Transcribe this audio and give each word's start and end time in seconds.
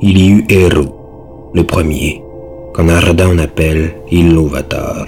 il 0.00 0.18
y 0.18 0.28
eut 0.28 0.44
Eru, 0.50 0.84
le 1.54 1.64
premier, 1.64 2.22
qu'en 2.74 2.88
Arda 2.88 3.28
on 3.30 3.38
appelle 3.38 3.94
Ilúvatar. 4.10 5.06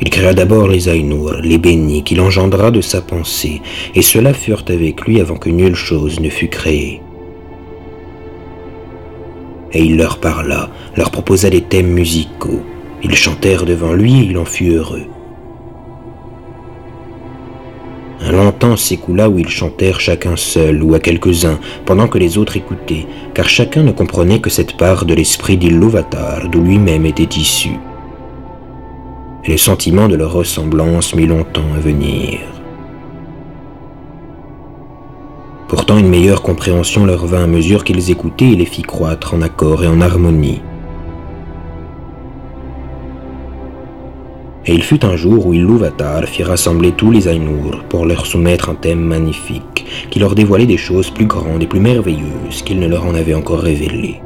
Il 0.00 0.08
créa 0.10 0.32
d'abord 0.32 0.68
les 0.68 0.88
Ainur, 0.88 1.40
les 1.42 1.58
bénis, 1.58 2.04
qu'il 2.04 2.20
engendra 2.20 2.70
de 2.70 2.80
sa 2.80 3.00
pensée, 3.00 3.60
et 3.94 4.02
ceux-là 4.02 4.32
furent 4.32 4.64
avec 4.68 5.02
lui 5.02 5.20
avant 5.20 5.36
que 5.36 5.50
nulle 5.50 5.74
chose 5.74 6.20
ne 6.20 6.28
fût 6.28 6.48
créée. 6.48 7.02
Et 9.72 9.82
il 9.82 9.96
leur 9.96 10.18
parla, 10.18 10.70
leur 10.96 11.10
proposa 11.10 11.50
des 11.50 11.62
thèmes 11.62 11.90
musicaux. 11.90 12.62
Ils 13.02 13.16
chantèrent 13.16 13.64
devant 13.64 13.92
lui 13.92 14.20
et 14.20 14.24
il 14.26 14.38
en 14.38 14.44
fut 14.44 14.70
heureux. 14.70 15.06
Un 18.30 18.32
long 18.32 18.52
temps 18.52 18.76
s'écoula 18.76 19.28
où 19.28 19.40
ils 19.40 19.48
chantèrent 19.48 19.98
chacun 19.98 20.36
seul 20.36 20.84
ou 20.84 20.94
à 20.94 21.00
quelques-uns, 21.00 21.58
pendant 21.84 22.06
que 22.06 22.16
les 22.16 22.38
autres 22.38 22.56
écoutaient, 22.56 23.06
car 23.34 23.48
chacun 23.48 23.82
ne 23.82 23.90
comprenait 23.90 24.38
que 24.38 24.50
cette 24.50 24.76
part 24.76 25.04
de 25.04 25.14
l'esprit 25.14 25.56
d'Illuvatar 25.56 26.48
d'où 26.48 26.62
lui-même 26.62 27.06
était 27.06 27.40
issu 27.40 27.70
le 29.48 29.56
sentiment 29.56 30.06
de 30.06 30.14
leur 30.14 30.32
ressemblance 30.32 31.14
mit 31.14 31.26
longtemps 31.26 31.72
à 31.74 31.80
venir. 31.80 32.38
Pourtant 35.66 35.98
une 35.98 36.08
meilleure 36.08 36.42
compréhension 36.42 37.04
leur 37.04 37.26
vint 37.26 37.44
à 37.44 37.46
mesure 37.48 37.82
qu'ils 37.82 38.10
écoutaient 38.10 38.52
et 38.52 38.56
les 38.56 38.64
fit 38.64 38.82
croître 38.82 39.34
en 39.34 39.42
accord 39.42 39.82
et 39.82 39.88
en 39.88 40.00
harmonie. 40.00 40.62
Et 44.70 44.74
il 44.74 44.84
fut 44.84 45.04
un 45.04 45.16
jour 45.16 45.48
où 45.48 45.52
Ilúvatar 45.52 46.26
fit 46.26 46.44
rassembler 46.44 46.92
tous 46.92 47.10
les 47.10 47.26
Ainur 47.26 47.82
pour 47.88 48.06
leur 48.06 48.24
soumettre 48.24 48.68
un 48.68 48.76
thème 48.76 49.00
magnifique, 49.00 49.84
qui 50.12 50.20
leur 50.20 50.36
dévoilait 50.36 50.64
des 50.64 50.76
choses 50.76 51.10
plus 51.10 51.26
grandes 51.26 51.64
et 51.64 51.66
plus 51.66 51.80
merveilleuses 51.80 52.62
qu'il 52.64 52.78
ne 52.78 52.86
leur 52.86 53.04
en 53.04 53.16
avait 53.16 53.34
encore 53.34 53.58
révélées. 53.58 54.20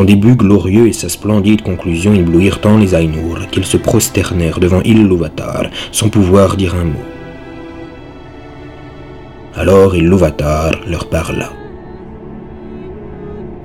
Son 0.00 0.06
début 0.06 0.34
glorieux 0.34 0.86
et 0.86 0.94
sa 0.94 1.10
splendide 1.10 1.60
conclusion 1.60 2.14
éblouirent 2.14 2.62
tant 2.62 2.78
les 2.78 2.94
Ainur 2.94 3.46
qu'ils 3.50 3.66
se 3.66 3.76
prosternèrent 3.76 4.58
devant 4.58 4.80
Ilúvatar 4.80 5.64
sans 5.92 6.08
pouvoir 6.08 6.56
dire 6.56 6.74
un 6.74 6.84
mot. 6.84 7.04
Alors 9.54 9.94
Ilúvatar 9.94 10.70
leur 10.86 11.10
parla. 11.10 11.52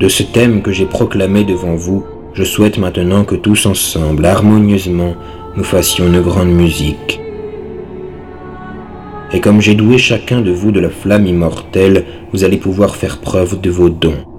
De 0.01 0.09
ce 0.09 0.23
thème 0.23 0.61
que 0.61 0.73
j'ai 0.73 0.85
proclamé 0.85 1.45
devant 1.45 1.75
vous, 1.75 2.03
je 2.33 2.43
souhaite 2.43 2.79
maintenant 2.79 3.23
que 3.23 3.35
tous 3.35 3.65
ensemble, 3.65 4.25
harmonieusement, 4.25 5.15
nous 5.55 5.63
fassions 5.63 6.07
une 6.07 6.19
grande 6.19 6.51
musique. 6.51 7.21
Et 9.31 9.39
comme 9.39 9.61
j'ai 9.61 9.75
doué 9.75 9.97
chacun 9.97 10.41
de 10.41 10.51
vous 10.51 10.73
de 10.73 10.81
la 10.81 10.89
flamme 10.89 11.27
immortelle, 11.27 12.03
vous 12.33 12.43
allez 12.43 12.57
pouvoir 12.57 12.97
faire 12.97 13.21
preuve 13.21 13.61
de 13.61 13.69
vos 13.69 13.87
dons 13.87 14.34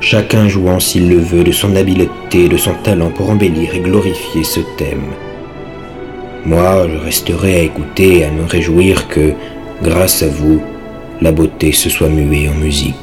chacun 0.00 0.48
jouant 0.48 0.80
s'il 0.80 1.08
le 1.08 1.18
veut 1.18 1.44
de 1.44 1.52
son 1.52 1.76
habileté, 1.76 2.48
de 2.48 2.56
son 2.56 2.74
talent 2.82 3.10
pour 3.10 3.30
embellir 3.30 3.74
et 3.74 3.80
glorifier 3.80 4.44
ce 4.44 4.60
thème. 4.76 5.12
Moi, 6.46 6.86
je 6.88 6.98
resterai 6.98 7.56
à 7.56 7.62
écouter 7.62 8.18
et 8.18 8.24
à 8.24 8.30
me 8.30 8.44
réjouir 8.44 9.08
que, 9.08 9.32
grâce 9.82 10.22
à 10.22 10.28
vous, 10.28 10.60
la 11.22 11.32
beauté 11.32 11.72
se 11.72 11.88
soit 11.88 12.08
muée 12.08 12.48
en 12.48 12.54
musique. 12.54 12.94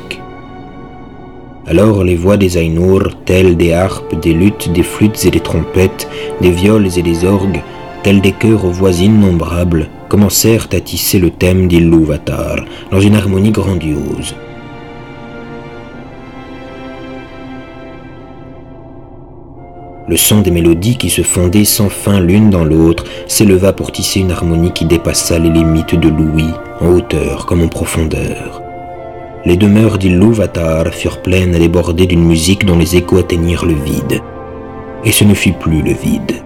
Alors 1.68 2.04
les 2.04 2.16
voix 2.16 2.38
des 2.38 2.58
Ainur, 2.58 3.16
telles 3.24 3.56
des 3.56 3.74
harpes, 3.74 4.20
des 4.20 4.34
luttes, 4.34 4.72
des 4.74 4.84
flûtes 4.84 5.26
et 5.26 5.32
des 5.32 5.40
trompettes, 5.40 6.08
des 6.42 6.52
viols 6.52 6.98
et 6.98 7.02
des 7.02 7.24
orgues, 7.24 7.62
telles 8.04 8.22
des 8.22 8.34
chœurs 8.34 8.66
aux 8.66 8.72
voix 8.72 8.92
innombrables, 8.92 9.88
commencèrent 10.10 10.68
à 10.74 10.80
tisser 10.80 11.18
le 11.20 11.30
thème 11.30 11.68
d'Illuvatar 11.68 12.58
dans 12.92 13.00
une 13.00 13.16
harmonie 13.16 13.52
grandiose. 13.52 14.36
Le 20.12 20.18
son 20.18 20.42
des 20.42 20.52
mélodies 20.52 20.98
qui 20.98 21.10
se 21.10 21.22
fondaient 21.22 21.64
sans 21.64 21.88
fin 21.88 22.20
l'une 22.20 22.50
dans 22.50 22.66
l'autre 22.66 23.06
s'éleva 23.28 23.72
pour 23.72 23.94
tisser 23.94 24.20
une 24.20 24.32
harmonie 24.32 24.74
qui 24.74 24.84
dépassa 24.84 25.40
les 25.40 25.50
limites 25.50 25.96
de 25.96 26.10
l'ouïe, 26.10 26.54
en 26.82 26.90
hauteur 26.90 27.46
comme 27.46 27.62
en 27.62 27.70
profondeur. 27.70 28.62
Les 29.46 29.56
demeures 29.56 29.98
d'Illuvatar 29.98 30.94
furent 30.94 31.22
pleines 31.22 31.56
à 31.56 31.60
déborder 31.60 32.08
d'une 32.08 32.26
musique 32.26 32.66
dont 32.66 32.78
les 32.78 32.98
échos 32.98 33.20
atteignirent 33.20 33.64
le 33.64 33.74
vide. 33.74 34.22
Et 35.06 35.14
ce 35.14 35.24
ne 35.24 35.34
fut 35.34 35.54
plus 35.54 35.82
le 35.82 35.94
vide. 35.94 36.44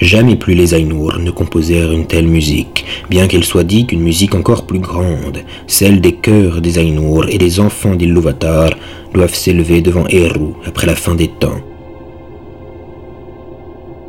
Jamais 0.00 0.36
plus 0.36 0.54
les 0.54 0.74
Ainur 0.74 1.18
ne 1.18 1.32
composèrent 1.32 1.90
une 1.90 2.06
telle 2.06 2.28
musique, 2.28 2.84
bien 3.10 3.26
qu'elle 3.26 3.44
soit 3.44 3.64
dit 3.64 3.84
qu'une 3.84 4.00
musique 4.00 4.36
encore 4.36 4.64
plus 4.64 4.78
grande, 4.78 5.42
celle 5.66 6.00
des 6.00 6.14
chœurs 6.14 6.60
des 6.60 6.78
Ainur 6.78 7.28
et 7.28 7.38
des 7.38 7.58
enfants 7.58 7.96
d'Illuvatar, 7.96 8.70
doivent 9.12 9.34
s'élever 9.34 9.80
devant 9.80 10.06
Eru 10.06 10.52
après 10.64 10.86
la 10.86 10.94
fin 10.94 11.16
des 11.16 11.26
temps. 11.26 11.60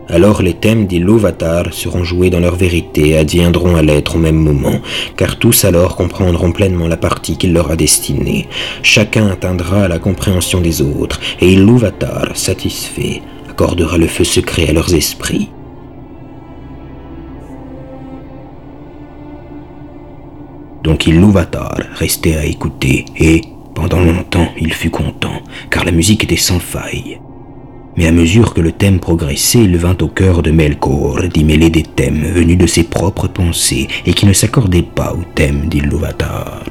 Alors 0.08 0.44
les 0.44 0.54
thèmes 0.54 0.86
d'Illuvatar 0.86 1.74
seront 1.74 2.04
joués 2.04 2.30
dans 2.30 2.40
leur 2.40 2.56
vérité 2.56 3.10
et 3.10 3.18
adviendront 3.18 3.76
à 3.76 3.82
l'être 3.82 4.16
au 4.16 4.20
même 4.20 4.38
moment, 4.38 4.82
car 5.18 5.38
tous 5.38 5.66
alors 5.66 5.96
comprendront 5.96 6.52
pleinement 6.52 6.88
la 6.88 6.98
partie 6.98 7.38
qu'il 7.38 7.54
leur 7.54 7.72
a 7.72 7.76
destinée. 7.76 8.48
Chacun 8.84 9.28
atteindra 9.28 9.88
la 9.88 9.98
compréhension 9.98 10.62
des 10.62 10.84
autres, 10.84 11.20
et 11.42 11.54
Illuvatar, 11.54 12.36
satisfait, 12.36 13.22
accordera 13.50 13.98
le 13.98 14.08
feu 14.08 14.24
secret 14.24 14.70
à 14.70 14.74
leurs 14.74 14.94
esprits. 14.94 15.50
Donc 20.84 21.08
il 21.08 21.22
restait 21.96 22.36
à 22.36 22.46
écouter, 22.46 23.06
et, 23.18 23.42
pendant 23.76 24.00
longtemps, 24.00 24.50
il 24.60 24.74
fut 24.74 24.90
content, 24.90 25.42
car 25.70 25.84
la 25.84 25.92
musique 25.92 26.24
était 26.24 26.36
sans 26.36 26.60
faille. 26.60 27.20
Mais 27.98 28.08
à 28.08 28.12
mesure 28.12 28.54
que 28.54 28.62
le 28.62 28.72
thème 28.72 29.00
progressait, 29.00 29.64
il 29.64 29.76
vint 29.78 29.98
au 30.02 30.08
cœur 30.08 30.42
de 30.42 30.52
Melkor 30.52 31.24
d'y 31.34 31.44
mêler 31.44 31.70
des 31.70 31.84
thèmes 31.84 32.24
venus 32.24 32.58
de 32.58 32.68
ses 32.68 32.84
propres 32.84 33.28
pensées 33.28 33.88
et 34.06 34.14
qui 34.14 34.26
ne 34.26 34.34
s'accordaient 34.34 34.84
pas 34.84 35.14
au 35.14 35.24
thème 35.36 35.68
d'Ilúvatar. 35.68 36.64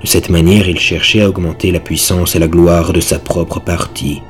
De 0.00 0.06
cette 0.06 0.28
manière, 0.28 0.68
il 0.68 0.78
cherchait 0.78 1.22
à 1.22 1.28
augmenter 1.28 1.72
la 1.72 1.80
puissance 1.80 2.36
et 2.36 2.38
la 2.38 2.46
gloire 2.46 2.92
de 2.92 3.00
sa 3.00 3.18
propre 3.18 3.58
partie, 3.58 4.22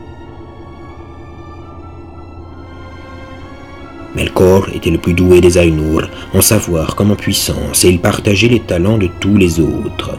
Melkor 4.15 4.69
était 4.75 4.91
le 4.91 4.99
plus 4.99 5.15
doué 5.15 5.41
des 5.41 5.59
Ainur, 5.59 6.09
en 6.33 6.41
savoir 6.41 6.95
comme 6.95 7.11
en 7.11 7.17
puissance, 7.17 7.85
et 7.85 7.89
il 7.89 8.01
partageait 8.01 8.49
les 8.49 8.61
talents 8.61 8.99
de 8.99 9.09
tous 9.21 9.37
les 9.37 9.61
autres. 9.61 10.19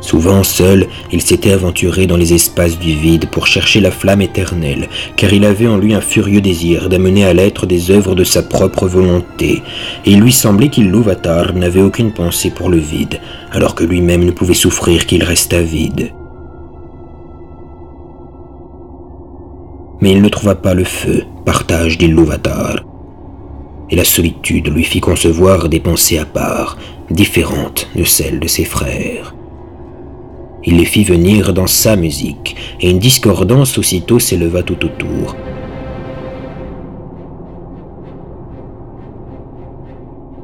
Souvent 0.00 0.42
seul, 0.42 0.88
il 1.12 1.22
s'était 1.22 1.52
aventuré 1.52 2.08
dans 2.08 2.16
les 2.16 2.34
espaces 2.34 2.76
du 2.76 2.92
vide 2.92 3.30
pour 3.30 3.46
chercher 3.46 3.80
la 3.80 3.92
flamme 3.92 4.20
éternelle, 4.20 4.88
car 5.14 5.32
il 5.32 5.44
avait 5.44 5.68
en 5.68 5.78
lui 5.78 5.94
un 5.94 6.00
furieux 6.00 6.40
désir 6.40 6.88
d'amener 6.88 7.24
à 7.24 7.32
l'être 7.32 7.66
des 7.66 7.92
œuvres 7.92 8.16
de 8.16 8.24
sa 8.24 8.42
propre 8.42 8.88
volonté, 8.88 9.62
et 10.04 10.10
il 10.10 10.20
lui 10.20 10.32
semblait 10.32 10.70
qu'Ilúvatar 10.70 11.54
n'avait 11.54 11.82
aucune 11.82 12.12
pensée 12.12 12.50
pour 12.50 12.68
le 12.68 12.78
vide, 12.78 13.20
alors 13.52 13.76
que 13.76 13.84
lui-même 13.84 14.24
ne 14.24 14.32
pouvait 14.32 14.54
souffrir 14.54 15.06
qu'il 15.06 15.22
restât 15.22 15.62
vide. 15.62 16.12
mais 20.02 20.10
il 20.10 20.20
ne 20.20 20.28
trouva 20.28 20.56
pas 20.56 20.74
le 20.74 20.84
feu, 20.84 21.24
partage 21.44 21.98
d'Illuvatar. 21.98 22.84
Et 23.90 23.96
la 23.96 24.04
solitude 24.04 24.68
lui 24.68 24.84
fit 24.84 25.00
concevoir 25.00 25.68
des 25.68 25.80
pensées 25.80 26.18
à 26.18 26.24
part, 26.24 26.78
différentes 27.10 27.88
de 27.94 28.04
celles 28.04 28.40
de 28.40 28.48
ses 28.48 28.64
frères. 28.64 29.34
Il 30.64 30.76
les 30.76 30.84
fit 30.84 31.04
venir 31.04 31.52
dans 31.52 31.66
sa 31.66 31.96
musique, 31.96 32.56
et 32.80 32.90
une 32.90 33.00
discordance 33.00 33.78
aussitôt 33.78 34.18
s'éleva 34.18 34.62
tout 34.62 34.84
autour. 34.84 35.36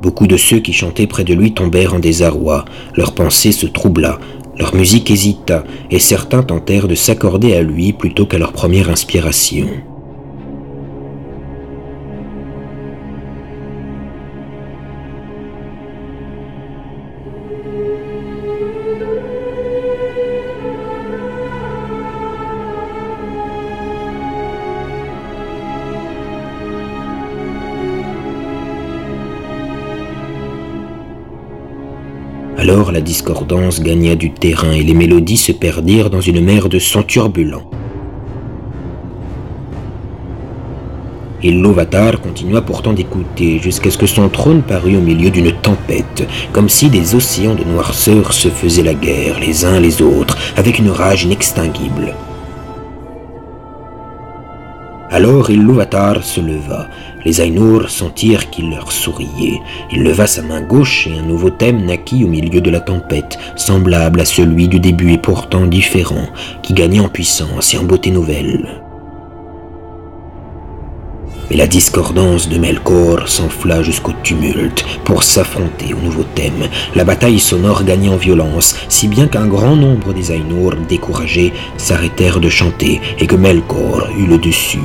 Beaucoup 0.03 0.27
de 0.27 0.37
ceux 0.37 0.59
qui 0.59 0.73
chantaient 0.73 1.07
près 1.07 1.25
de 1.25 1.35
lui 1.35 1.55
tombèrent 1.55 1.95
en 1.95 1.99
désarroi, 1.99 2.65
leur 2.97 3.15
pensée 3.15 3.53
se 3.53 3.67
troubla, 3.67 4.19
leur 4.57 4.75
musique 4.75 5.11
hésita, 5.11 5.65
et 5.91 5.99
certains 5.99 6.43
tentèrent 6.43 6.89
de 6.89 6.95
s'accorder 6.95 7.55
à 7.55 7.63
lui 7.63 7.93
plutôt 7.93 8.27
qu'à 8.27 8.39
leur 8.39 8.53
première 8.53 8.91
inspiration. 8.91 9.69
Alors 32.71 32.93
la 32.93 33.01
discordance 33.01 33.81
gagna 33.81 34.15
du 34.15 34.31
terrain 34.31 34.73
et 34.73 34.83
les 34.83 34.93
mélodies 34.93 35.39
se 35.39 35.53
perdirent 35.53 36.11
dans 36.11 36.21
une 36.21 36.45
mer 36.45 36.69
de 36.69 36.79
sons 36.79 37.03
turbulents. 37.03 37.63
Ilúvatar 41.43 42.21
continua 42.21 42.61
pourtant 42.61 42.93
d'écouter 42.93 43.59
jusqu'à 43.59 43.91
ce 43.91 43.97
que 43.97 44.05
son 44.05 44.29
trône 44.29 44.61
parut 44.61 44.99
au 44.99 45.01
milieu 45.01 45.31
d'une 45.31 45.53
tempête, 45.53 46.29
comme 46.53 46.69
si 46.69 46.91
des 46.91 47.15
océans 47.15 47.55
de 47.55 47.65
noirceur 47.65 48.35
se 48.35 48.49
faisaient 48.51 48.83
la 48.83 48.93
guerre 48.93 49.41
les 49.41 49.65
uns 49.65 49.81
les 49.81 50.03
autres, 50.03 50.37
avec 50.59 50.79
une 50.79 50.91
rage 50.91 51.25
inextinguible. 51.25 52.13
Alors 55.11 55.51
Ilúvatar 55.51 56.23
se 56.23 56.41
leva. 56.41 56.89
Les 57.25 57.41
Ainur 57.41 57.91
sentirent 57.91 58.51
qu'il 58.51 58.71
leur 58.71 58.93
souriait. 58.93 59.61
Il 59.91 60.03
leva 60.03 60.27
sa 60.27 60.43
main 60.43 60.61
gauche 60.61 61.07
et 61.07 61.19
un 61.19 61.23
nouveau 61.23 61.51
thème 61.51 61.87
naquit 61.87 62.25
au 62.25 62.29
milieu 62.29 62.61
de 62.61 62.71
la 62.71 62.81
tempête, 62.81 63.39
semblable 63.57 64.21
à 64.21 64.25
celui 64.27 64.69
du 64.69 64.81
début 64.81 65.13
et 65.13 65.19
pourtant 65.19 65.67
différent, 65.67 66.29
qui 66.63 66.75
gagnait 66.75 67.01
en 67.01 67.09
puissance 67.09 67.73
et 67.73 67.79
en 67.79 67.85
beauté 67.85 68.11
nouvelle. 68.11 68.83
Mais 71.51 71.57
la 71.57 71.67
discordance 71.67 72.49
de 72.49 72.59
Melkor 72.59 73.29
s'enfla 73.29 73.83
jusqu'au 73.83 74.13
tumulte 74.23 74.85
pour 75.05 75.23
s'affronter 75.23 75.95
au 75.95 76.05
nouveau 76.05 76.25
thème. 76.35 76.69
La 76.95 77.05
bataille 77.05 77.39
sonore 77.39 77.85
gagnait 77.85 78.11
en 78.11 78.17
violence, 78.17 78.77
si 78.89 79.09
bien 79.09 79.29
qu'un 79.29 79.47
grand 79.47 79.77
nombre 79.77 80.13
des 80.13 80.31
Ainur, 80.31 80.77
découragés, 80.89 81.55
s'arrêtèrent 81.79 82.41
de 82.41 82.51
chanter 82.51 83.01
et 83.19 83.27
que 83.27 83.37
Melkor 83.37 84.09
eut 84.19 84.27
le 84.27 84.39
dessus. 84.39 84.81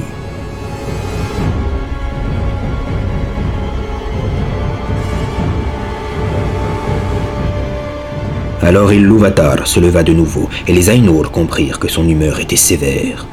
Alors 8.62 8.94
Ilúvatar 8.94 9.68
se 9.68 9.82
leva 9.82 10.04
de 10.04 10.14
nouveau, 10.14 10.50
et 10.70 10.72
les 10.72 10.90
Ainur 10.90 11.32
comprirent 11.32 11.80
que 11.80 11.90
son 11.90 12.08
humeur 12.08 12.40
était 12.40 12.56
sévère. 12.56 13.28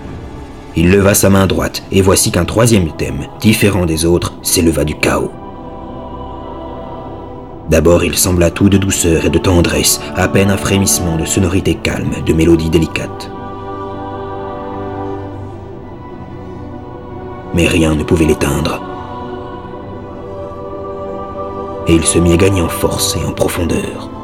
Il 0.81 0.91
leva 0.91 1.12
sa 1.12 1.29
main 1.29 1.47
droite, 1.47 1.82
et 1.93 2.00
voici 2.00 2.32
qu'un 2.32 2.47
troisième 2.47 2.91
thème, 2.93 3.27
différent 3.38 3.85
des 3.85 4.06
autres, 4.06 4.32
s'éleva 4.41 4.82
du 4.82 4.94
chaos. 4.94 5.31
D'abord, 7.69 8.03
il 8.03 8.17
sembla 8.17 8.50
tout 8.50 8.71
de 8.71 8.79
douceur 8.79 9.27
et 9.27 9.29
de 9.29 9.37
tendresse, 9.37 10.00
à 10.17 10.27
peine 10.27 10.50
un 10.50 10.56
frémissement 10.56 11.19
de 11.19 11.27
sonorité 11.27 11.75
calme, 11.75 12.12
de 12.25 12.32
mélodie 12.32 12.71
délicate. 12.71 13.31
Mais 17.53 17.67
rien 17.67 17.94
ne 17.94 18.03
pouvait 18.03 18.25
l'éteindre. 18.25 18.81
Et 21.88 21.93
il 21.93 22.05
se 22.06 22.19
mit 22.19 22.32
à 22.32 22.37
gagner 22.38 22.62
en 22.62 22.71
force 22.71 23.19
et 23.19 23.27
en 23.27 23.32
profondeur. 23.32 24.19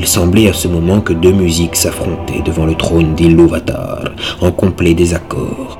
Il 0.00 0.06
semblait 0.06 0.48
à 0.48 0.54
ce 0.54 0.66
moment 0.66 1.02
que 1.02 1.12
deux 1.12 1.32
musiques 1.32 1.76
s'affrontaient 1.76 2.40
devant 2.40 2.64
le 2.64 2.74
trône 2.74 3.14
d'Ilúvatar, 3.14 4.04
en 4.40 4.50
complet 4.50 4.94
désaccord. 4.94 5.78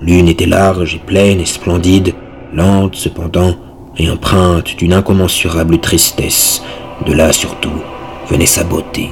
L'une 0.00 0.28
était 0.28 0.46
large 0.46 0.94
et 0.94 0.98
pleine 0.98 1.38
et 1.38 1.44
splendide, 1.44 2.14
lente 2.54 2.96
cependant, 2.96 3.54
et 3.98 4.10
empreinte 4.10 4.74
d'une 4.76 4.94
incommensurable 4.94 5.78
tristesse. 5.78 6.62
De 7.06 7.12
là 7.12 7.30
surtout 7.30 7.82
venait 8.30 8.46
sa 8.46 8.64
beauté. 8.64 9.10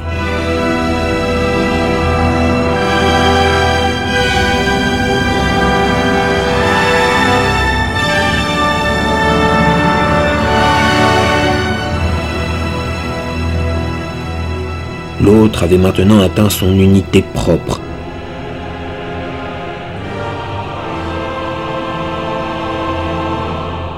L'autre 15.22 15.62
avait 15.62 15.78
maintenant 15.78 16.20
atteint 16.20 16.50
son 16.50 16.72
unité 16.72 17.22
propre. 17.22 17.80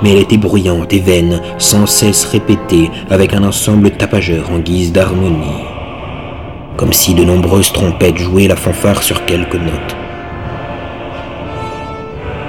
Mais 0.02 0.10
elle 0.10 0.18
était 0.18 0.36
bruyante 0.36 0.92
et 0.92 0.98
vaine, 0.98 1.40
sans 1.56 1.86
cesse 1.86 2.26
répétée, 2.26 2.90
avec 3.08 3.32
un 3.32 3.42
ensemble 3.42 3.90
tapageur 3.92 4.50
en 4.50 4.58
guise 4.58 4.92
d'harmonie. 4.92 5.64
Comme 6.76 6.92
si 6.92 7.14
de 7.14 7.24
nombreuses 7.24 7.72
trompettes 7.72 8.18
jouaient 8.18 8.48
la 8.48 8.56
fanfare 8.56 9.02
sur 9.02 9.24
quelques 9.24 9.54
notes. 9.54 10.03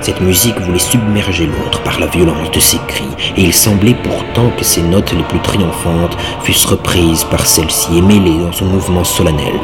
Cette 0.05 0.21
musique 0.21 0.61
voulait 0.61 0.77
submerger 0.77 1.47
l'autre 1.47 1.81
par 1.81 1.99
la 1.99 2.05
violence 2.05 2.51
de 2.51 2.59
ses 2.59 2.77
cris, 2.87 3.09
et 3.37 3.41
il 3.41 3.51
semblait 3.51 3.95
pourtant 4.03 4.51
que 4.55 4.63
ses 4.63 4.83
notes 4.83 5.11
les 5.13 5.23
plus 5.23 5.39
triomphantes 5.39 6.15
fussent 6.43 6.65
reprises 6.65 7.23
par 7.23 7.43
celle-ci 7.43 7.97
et 7.97 8.01
mêlées 8.03 8.37
dans 8.37 8.51
son 8.51 8.65
mouvement 8.65 9.03
solennel. 9.03 9.59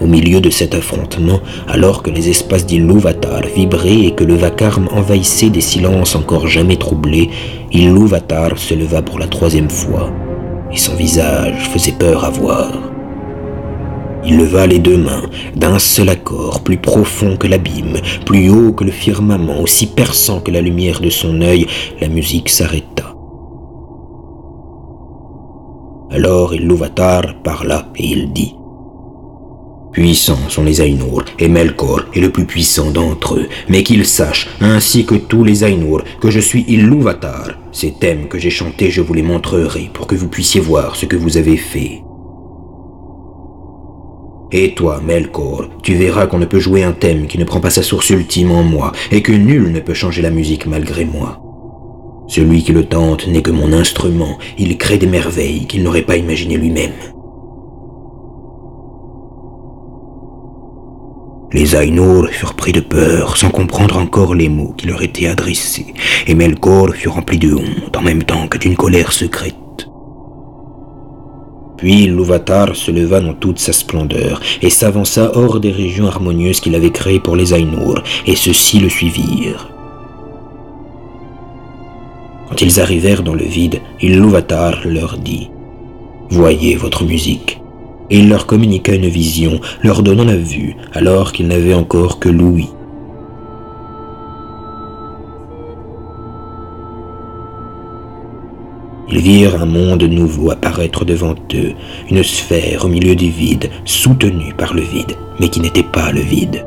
Au 0.00 0.06
milieu 0.06 0.40
de 0.40 0.50
cet 0.50 0.76
affrontement, 0.76 1.40
alors 1.66 2.04
que 2.04 2.10
les 2.10 2.28
espaces 2.28 2.64
d'Ilúvatar 2.64 3.40
vibraient 3.56 4.06
et 4.06 4.14
que 4.14 4.22
le 4.22 4.36
vacarme 4.36 4.88
envahissait 4.92 5.50
des 5.50 5.60
silences 5.60 6.14
encore 6.14 6.46
jamais 6.46 6.76
troublés, 6.76 7.30
Ilúvatar 7.72 8.56
se 8.58 8.74
leva 8.74 9.02
pour 9.02 9.18
la 9.18 9.26
troisième 9.26 9.70
fois, 9.70 10.08
et 10.70 10.76
son 10.76 10.94
visage 10.94 11.68
faisait 11.70 11.96
peur 11.98 12.24
à 12.24 12.30
voir. 12.30 12.91
Il 14.24 14.36
leva 14.36 14.66
les 14.66 14.78
deux 14.78 14.98
mains, 14.98 15.22
d'un 15.56 15.78
seul 15.78 16.08
accord, 16.08 16.62
plus 16.62 16.76
profond 16.76 17.36
que 17.36 17.48
l'abîme, 17.48 17.98
plus 18.24 18.50
haut 18.50 18.72
que 18.72 18.84
le 18.84 18.92
firmament, 18.92 19.60
aussi 19.60 19.86
perçant 19.86 20.40
que 20.40 20.52
la 20.52 20.60
lumière 20.60 21.00
de 21.00 21.10
son 21.10 21.40
œil, 21.40 21.66
la 22.00 22.08
musique 22.08 22.48
s'arrêta. 22.48 23.16
Alors 26.10 26.54
Ilúvatar 26.54 27.42
parla 27.42 27.88
et 27.96 28.06
il 28.06 28.32
dit 28.32 28.54
Puissants 29.92 30.48
sont 30.48 30.64
les 30.64 30.80
Ainur, 30.80 31.24
et 31.38 31.48
Melkor 31.48 32.02
est 32.14 32.20
le 32.20 32.30
plus 32.30 32.46
puissant 32.46 32.90
d'entre 32.90 33.34
eux, 33.34 33.48
mais 33.68 33.82
qu'ils 33.82 34.06
sachent, 34.06 34.48
ainsi 34.60 35.04
que 35.04 35.16
tous 35.16 35.44
les 35.44 35.64
Ainur, 35.64 36.02
que 36.20 36.30
je 36.30 36.40
suis 36.40 36.64
Ilúvatar. 36.68 37.50
Ces 37.72 37.92
thèmes 37.92 38.28
que 38.28 38.38
j'ai 38.38 38.50
chantés, 38.50 38.90
je 38.90 39.02
vous 39.02 39.14
les 39.14 39.22
montrerai 39.22 39.90
pour 39.92 40.06
que 40.06 40.14
vous 40.14 40.28
puissiez 40.28 40.60
voir 40.60 40.96
ce 40.96 41.06
que 41.06 41.16
vous 41.16 41.36
avez 41.36 41.56
fait. 41.56 42.02
Et 44.54 44.74
toi, 44.74 45.00
Melkor, 45.02 45.64
tu 45.82 45.94
verras 45.94 46.26
qu'on 46.26 46.38
ne 46.38 46.44
peut 46.44 46.60
jouer 46.60 46.84
un 46.84 46.92
thème 46.92 47.26
qui 47.26 47.38
ne 47.38 47.44
prend 47.44 47.60
pas 47.60 47.70
sa 47.70 47.82
source 47.82 48.10
ultime 48.10 48.50
en 48.50 48.62
moi, 48.62 48.92
et 49.10 49.22
que 49.22 49.32
nul 49.32 49.72
ne 49.72 49.80
peut 49.80 49.94
changer 49.94 50.20
la 50.20 50.30
musique 50.30 50.66
malgré 50.66 51.06
moi. 51.06 51.40
Celui 52.28 52.62
qui 52.62 52.72
le 52.72 52.84
tente 52.84 53.26
n'est 53.26 53.40
que 53.40 53.50
mon 53.50 53.72
instrument, 53.72 54.38
il 54.58 54.76
crée 54.76 54.98
des 54.98 55.06
merveilles 55.06 55.66
qu'il 55.66 55.82
n'aurait 55.82 56.02
pas 56.02 56.18
imaginées 56.18 56.58
lui-même. 56.58 56.92
Les 61.54 61.74
Ainur 61.74 62.28
furent 62.28 62.54
pris 62.54 62.72
de 62.72 62.80
peur, 62.80 63.38
sans 63.38 63.50
comprendre 63.50 63.96
encore 63.96 64.34
les 64.34 64.48
mots 64.50 64.74
qui 64.76 64.86
leur 64.86 65.02
étaient 65.02 65.28
adressés, 65.28 65.94
et 66.26 66.34
Melkor 66.34 66.94
fut 66.94 67.08
rempli 67.08 67.38
de 67.38 67.54
honte 67.54 67.96
en 67.96 68.02
même 68.02 68.22
temps 68.22 68.48
que 68.48 68.58
d'une 68.58 68.76
colère 68.76 69.12
secrète. 69.12 69.61
Puis 71.82 72.06
l'Uvatar 72.06 72.76
se 72.76 72.92
leva 72.92 73.20
dans 73.20 73.34
toute 73.34 73.58
sa 73.58 73.72
splendeur 73.72 74.40
et 74.62 74.70
s'avança 74.70 75.32
hors 75.34 75.58
des 75.58 75.72
régions 75.72 76.06
harmonieuses 76.06 76.60
qu'il 76.60 76.76
avait 76.76 76.92
créées 76.92 77.18
pour 77.18 77.34
les 77.34 77.54
Ainur, 77.54 78.04
et 78.24 78.36
ceux-ci 78.36 78.78
le 78.78 78.88
suivirent. 78.88 79.68
Quand 82.48 82.62
ils 82.62 82.80
arrivèrent 82.80 83.24
dans 83.24 83.34
le 83.34 83.44
vide, 83.44 83.80
l'Uvatar 84.00 84.78
leur 84.84 85.18
dit 85.18 85.50
Voyez 86.30 86.76
votre 86.76 87.02
musique. 87.02 87.60
Et 88.10 88.20
il 88.20 88.28
leur 88.28 88.46
communiqua 88.46 88.94
une 88.94 89.08
vision, 89.08 89.60
leur 89.82 90.04
donnant 90.04 90.24
la 90.24 90.36
vue, 90.36 90.76
alors 90.92 91.32
qu'ils 91.32 91.48
n'avaient 91.48 91.74
encore 91.74 92.20
que 92.20 92.28
l'ouïe. 92.28 92.68
Ils 99.12 99.20
virent 99.20 99.60
un 99.60 99.66
monde 99.66 100.04
nouveau 100.04 100.52
apparaître 100.52 101.04
devant 101.04 101.34
eux, 101.52 101.74
une 102.10 102.22
sphère 102.22 102.86
au 102.86 102.88
milieu 102.88 103.14
du 103.14 103.28
vide, 103.28 103.68
soutenue 103.84 104.54
par 104.54 104.72
le 104.72 104.80
vide, 104.80 105.18
mais 105.38 105.50
qui 105.50 105.60
n'était 105.60 105.82
pas 105.82 106.10
le 106.12 106.22
vide. 106.22 106.64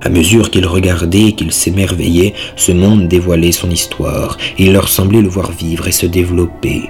À 0.00 0.08
mesure 0.08 0.50
qu'ils 0.50 0.66
regardaient 0.66 1.28
et 1.28 1.32
qu'ils 1.32 1.52
s'émerveillaient, 1.52 2.32
ce 2.56 2.72
monde 2.72 3.06
dévoilait 3.06 3.52
son 3.52 3.70
histoire, 3.70 4.38
et 4.56 4.64
il 4.64 4.72
leur 4.72 4.88
semblait 4.88 5.20
le 5.20 5.28
voir 5.28 5.52
vivre 5.52 5.86
et 5.88 5.92
se 5.92 6.06
développer. 6.06 6.88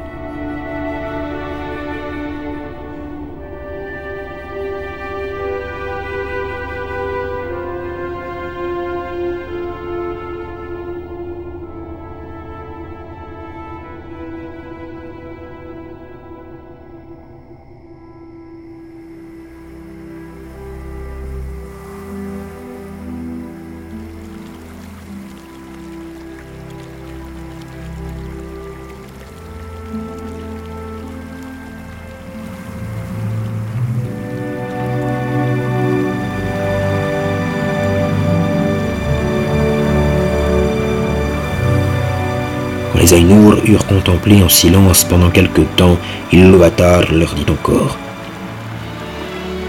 Les 42.99 43.13
Ainur 43.13 43.59
eurent 43.67 43.87
contemplé 43.87 44.43
en 44.43 44.49
silence 44.49 45.05
pendant 45.05 45.31
quelque 45.31 45.63
temps, 45.77 45.99
Ilúvatar 46.33 47.13
leur 47.13 47.35
dit 47.35 47.47
encore 47.51 47.99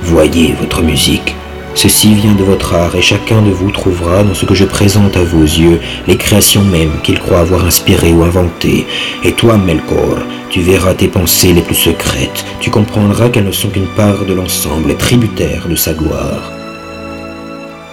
Voyez 0.03 0.55
votre 0.59 0.81
musique. 0.81 1.35
Ceci 1.75 2.15
vient 2.15 2.33
de 2.33 2.43
votre 2.43 2.73
art 2.73 2.95
et 2.95 3.01
chacun 3.01 3.41
de 3.41 3.51
vous 3.51 3.69
trouvera 3.69 4.23
dans 4.23 4.33
ce 4.33 4.45
que 4.45 4.55
je 4.55 4.65
présente 4.65 5.15
à 5.15 5.23
vos 5.23 5.43
yeux 5.43 5.79
les 6.07 6.17
créations 6.17 6.63
mêmes 6.63 7.01
qu'il 7.03 7.19
croit 7.19 7.41
avoir 7.41 7.65
inspirées 7.65 8.13
ou 8.13 8.23
inventées. 8.23 8.87
Et 9.23 9.33
toi, 9.33 9.57
Melkor, 9.57 10.17
tu 10.49 10.61
verras 10.61 10.95
tes 10.95 11.07
pensées 11.07 11.53
les 11.53 11.61
plus 11.61 11.75
secrètes. 11.75 12.45
Tu 12.61 12.71
comprendras 12.71 13.29
qu'elles 13.29 13.45
ne 13.45 13.51
sont 13.51 13.69
qu'une 13.69 13.93
part 13.95 14.25
de 14.25 14.33
l'ensemble, 14.33 14.95
tributaire 14.97 15.67
de 15.67 15.75
sa 15.75 15.93
gloire. 15.93 16.56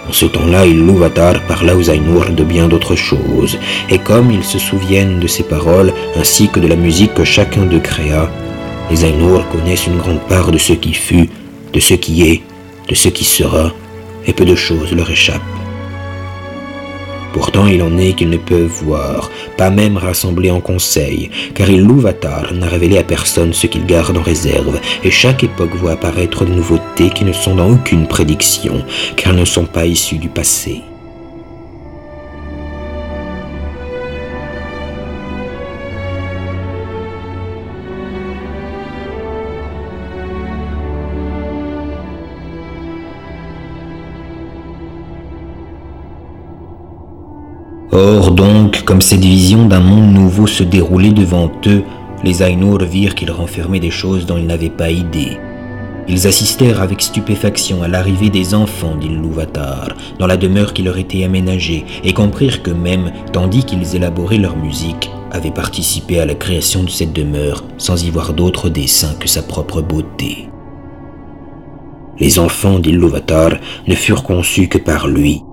En 0.07 0.13
ce 0.13 0.25
temps-là, 0.25 0.65
Ilúvatar 0.65 1.41
parla 1.47 1.75
aux 1.75 1.89
Ainur 1.89 2.29
de 2.29 2.43
bien 2.43 2.67
d'autres 2.67 2.95
choses, 2.95 3.57
et 3.89 3.97
comme 3.97 4.31
ils 4.31 4.43
se 4.43 4.59
souviennent 4.59 5.19
de 5.19 5.27
ses 5.27 5.43
paroles 5.43 5.91
ainsi 6.15 6.49
que 6.49 6.59
de 6.59 6.67
la 6.67 6.75
musique 6.75 7.13
que 7.15 7.23
chacun 7.23 7.65
d'eux 7.65 7.79
créa, 7.79 8.29
les 8.91 9.03
Ainur 9.03 9.47
connaissent 9.49 9.87
une 9.87 9.97
grande 9.97 10.21
part 10.27 10.51
de 10.51 10.59
ce 10.59 10.73
qui 10.73 10.93
fut, 10.93 11.29
de 11.73 11.79
ce 11.79 11.95
qui 11.95 12.29
est, 12.29 12.41
de 12.87 12.95
ce 12.95 13.09
qui 13.09 13.23
sera, 13.23 13.71
et 14.27 14.33
peu 14.33 14.45
de 14.45 14.55
choses 14.55 14.91
leur 14.91 15.09
échappent. 15.09 15.64
Pourtant 17.35 17.67
il 17.67 17.83
en 17.83 17.97
est 17.97 18.13
qu'ils 18.13 18.29
ne 18.29 18.37
peuvent 18.37 18.81
voir, 18.81 19.29
pas 19.57 19.69
même 19.69 19.97
rassembler 19.97 20.51
en 20.51 20.61
conseil, 20.61 21.29
car 21.53 21.69
Ilúvatar 21.69 22.53
n'a 22.53 22.69
révélé 22.69 22.97
à 22.97 23.03
personne 23.03 23.51
ce 23.51 23.67
qu'il 23.67 23.85
garde 23.85 24.17
en 24.17 24.21
réserve, 24.21 24.79
et 25.03 25.11
chaque 25.11 25.43
époque 25.43 25.75
voit 25.75 25.91
apparaître 25.91 26.45
de 26.45 26.53
nouveautés 26.53 27.09
qui 27.09 27.25
ne 27.25 27.33
sont 27.33 27.55
dans 27.55 27.69
aucune 27.69 28.07
prédiction, 28.07 28.85
car 29.17 29.33
elles 29.33 29.39
ne 29.41 29.43
sont 29.43 29.65
pas 29.65 29.85
issues 29.85 30.17
du 30.17 30.29
passé. 30.29 30.81
Comme 48.95 49.01
cette 49.01 49.25
vision 49.25 49.65
d'un 49.65 49.81
monde 49.81 50.13
nouveau 50.13 50.47
se 50.47 50.63
déroulait 50.63 51.11
devant 51.11 51.51
eux, 51.67 51.83
les 52.23 52.41
Ainur 52.41 52.77
virent 52.77 53.13
qu'ils 53.13 53.29
renfermaient 53.29 53.81
des 53.81 53.91
choses 53.91 54.25
dont 54.25 54.37
ils 54.37 54.47
n'avaient 54.47 54.69
pas 54.69 54.89
idée. 54.89 55.37
Ils 56.07 56.27
assistèrent 56.27 56.81
avec 56.81 57.01
stupéfaction 57.01 57.83
à 57.83 57.89
l'arrivée 57.89 58.29
des 58.29 58.55
enfants 58.55 58.95
d'Ilúvatar 58.95 59.89
dans 60.17 60.27
la 60.27 60.37
demeure 60.37 60.71
qui 60.71 60.81
leur 60.81 60.97
était 60.97 61.25
aménagée 61.25 61.83
et 62.05 62.13
comprirent 62.13 62.63
que 62.63 62.71
même, 62.71 63.11
tandis 63.33 63.65
qu'ils 63.65 63.97
élaboraient 63.97 64.37
leur 64.37 64.55
musique, 64.55 65.11
avaient 65.29 65.51
participé 65.51 66.21
à 66.21 66.25
la 66.25 66.35
création 66.35 66.81
de 66.85 66.89
cette 66.89 67.11
demeure 67.11 67.65
sans 67.77 68.01
y 68.01 68.09
voir 68.09 68.31
d'autre 68.31 68.69
dessein 68.69 69.13
que 69.19 69.27
sa 69.27 69.43
propre 69.43 69.81
beauté. 69.81 70.47
Les 72.17 72.39
enfants 72.39 72.79
d'Ilúvatar 72.79 73.55
ne 73.89 73.93
furent 73.93 74.23
conçus 74.23 74.69
que 74.69 74.77
par 74.77 75.09
lui, 75.09 75.43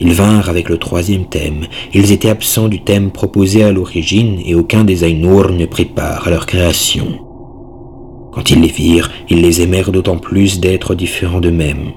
ils 0.00 0.12
vinrent 0.12 0.48
avec 0.48 0.68
le 0.68 0.78
troisième 0.78 1.26
thème. 1.26 1.66
Ils 1.92 2.12
étaient 2.12 2.28
absents 2.28 2.68
du 2.68 2.80
thème 2.80 3.10
proposé 3.10 3.64
à 3.64 3.72
l'origine 3.72 4.40
et 4.44 4.54
aucun 4.54 4.84
des 4.84 5.04
Ainur 5.04 5.52
ne 5.52 5.66
prépare 5.66 6.26
à 6.26 6.30
leur 6.30 6.46
création. 6.46 7.18
Quand 8.32 8.50
ils 8.50 8.60
les 8.60 8.68
virent, 8.68 9.10
ils 9.28 9.42
les 9.42 9.62
aimèrent 9.62 9.90
d'autant 9.90 10.18
plus 10.18 10.60
d'être 10.60 10.94
différents 10.94 11.40
d'eux-mêmes. 11.40 11.92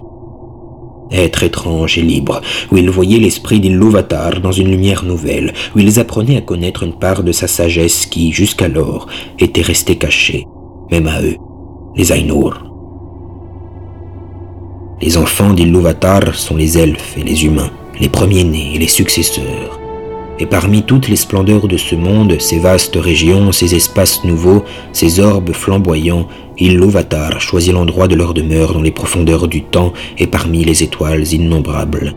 Être 1.11 1.43
étrange 1.43 1.97
et 1.97 2.01
libre, 2.01 2.41
où 2.71 2.77
ils 2.77 2.89
voyaient 2.89 3.19
l'esprit 3.19 3.59
d'Ilúvatar 3.59 4.39
dans 4.39 4.53
une 4.53 4.71
lumière 4.71 5.03
nouvelle, 5.03 5.53
où 5.75 5.79
ils 5.79 5.99
apprenaient 5.99 6.37
à 6.37 6.41
connaître 6.41 6.83
une 6.83 6.97
part 6.97 7.21
de 7.21 7.33
sa 7.33 7.47
sagesse 7.47 8.05
qui, 8.05 8.31
jusqu'alors, 8.31 9.07
était 9.37 9.61
restée 9.61 9.97
cachée, 9.97 10.47
même 10.89 11.07
à 11.07 11.21
eux, 11.21 11.35
les 11.95 12.13
Ainur. 12.13 12.63
Les 15.01 15.17
enfants 15.17 15.53
d'Ilúvatar 15.53 16.33
sont 16.33 16.55
les 16.55 16.77
elfes 16.77 17.17
et 17.17 17.23
les 17.23 17.43
humains 17.43 17.71
les 18.01 18.09
premiers-nés 18.09 18.71
et 18.75 18.79
les 18.79 18.87
successeurs. 18.87 19.79
Et 20.39 20.47
parmi 20.47 20.81
toutes 20.81 21.07
les 21.07 21.15
splendeurs 21.15 21.67
de 21.67 21.77
ce 21.77 21.93
monde, 21.93 22.41
ces 22.41 22.57
vastes 22.57 22.97
régions, 22.99 23.51
ces 23.51 23.75
espaces 23.75 24.23
nouveaux, 24.23 24.63
ces 24.91 25.19
orbes 25.19 25.53
flamboyants, 25.53 26.27
Ilúvatar 26.57 27.39
choisit 27.39 27.73
l'endroit 27.73 28.07
de 28.07 28.15
leur 28.15 28.33
demeure 28.33 28.73
dans 28.73 28.81
les 28.81 28.91
profondeurs 28.91 29.47
du 29.47 29.61
temps 29.61 29.93
et 30.17 30.25
parmi 30.25 30.63
les 30.65 30.81
étoiles 30.81 31.31
innombrables. 31.31 32.15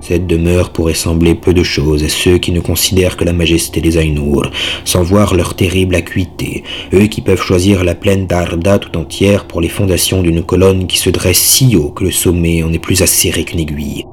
Cette 0.00 0.26
demeure 0.26 0.70
pourrait 0.70 0.94
sembler 0.94 1.36
peu 1.36 1.54
de 1.54 1.62
choses 1.62 2.02
à 2.02 2.08
ceux 2.08 2.38
qui 2.38 2.50
ne 2.50 2.60
considèrent 2.60 3.16
que 3.16 3.24
la 3.24 3.32
majesté 3.32 3.80
des 3.80 3.96
Ainur, 3.98 4.50
sans 4.84 5.02
voir 5.02 5.34
leur 5.34 5.54
terrible 5.54 5.94
acuité, 5.94 6.64
eux 6.92 7.06
qui 7.06 7.20
peuvent 7.20 7.42
choisir 7.42 7.84
la 7.84 7.94
plaine 7.94 8.26
d'Arda 8.26 8.78
tout 8.80 8.96
entière 8.96 9.46
pour 9.46 9.60
les 9.60 9.68
fondations 9.68 10.22
d'une 10.22 10.42
colonne 10.42 10.88
qui 10.88 10.98
se 10.98 11.10
dresse 11.10 11.38
si 11.38 11.76
haut 11.76 11.90
que 11.90 12.04
le 12.04 12.12
sommet 12.12 12.64
en 12.64 12.72
est 12.72 12.78
plus 12.80 13.02
acéré 13.02 13.44
qu'une 13.44 13.60
aiguille 13.60 14.04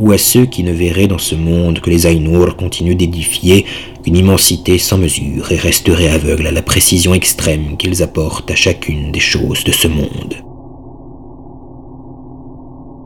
ou 0.00 0.12
à 0.12 0.18
ceux 0.18 0.46
qui 0.46 0.64
ne 0.64 0.72
verraient 0.72 1.06
dans 1.06 1.18
ce 1.18 1.34
monde 1.34 1.80
que 1.80 1.90
les 1.90 2.06
Ainur 2.06 2.56
continuent 2.56 2.96
d'édifier 2.96 3.66
une 4.06 4.16
immensité 4.16 4.78
sans 4.78 4.96
mesure 4.96 5.52
et 5.52 5.56
resteraient 5.56 6.08
aveugles 6.08 6.46
à 6.46 6.52
la 6.52 6.62
précision 6.62 7.12
extrême 7.12 7.76
qu'ils 7.76 8.02
apportent 8.02 8.50
à 8.50 8.54
chacune 8.54 9.12
des 9.12 9.20
choses 9.20 9.62
de 9.62 9.72
ce 9.72 9.88
monde. 9.88 10.36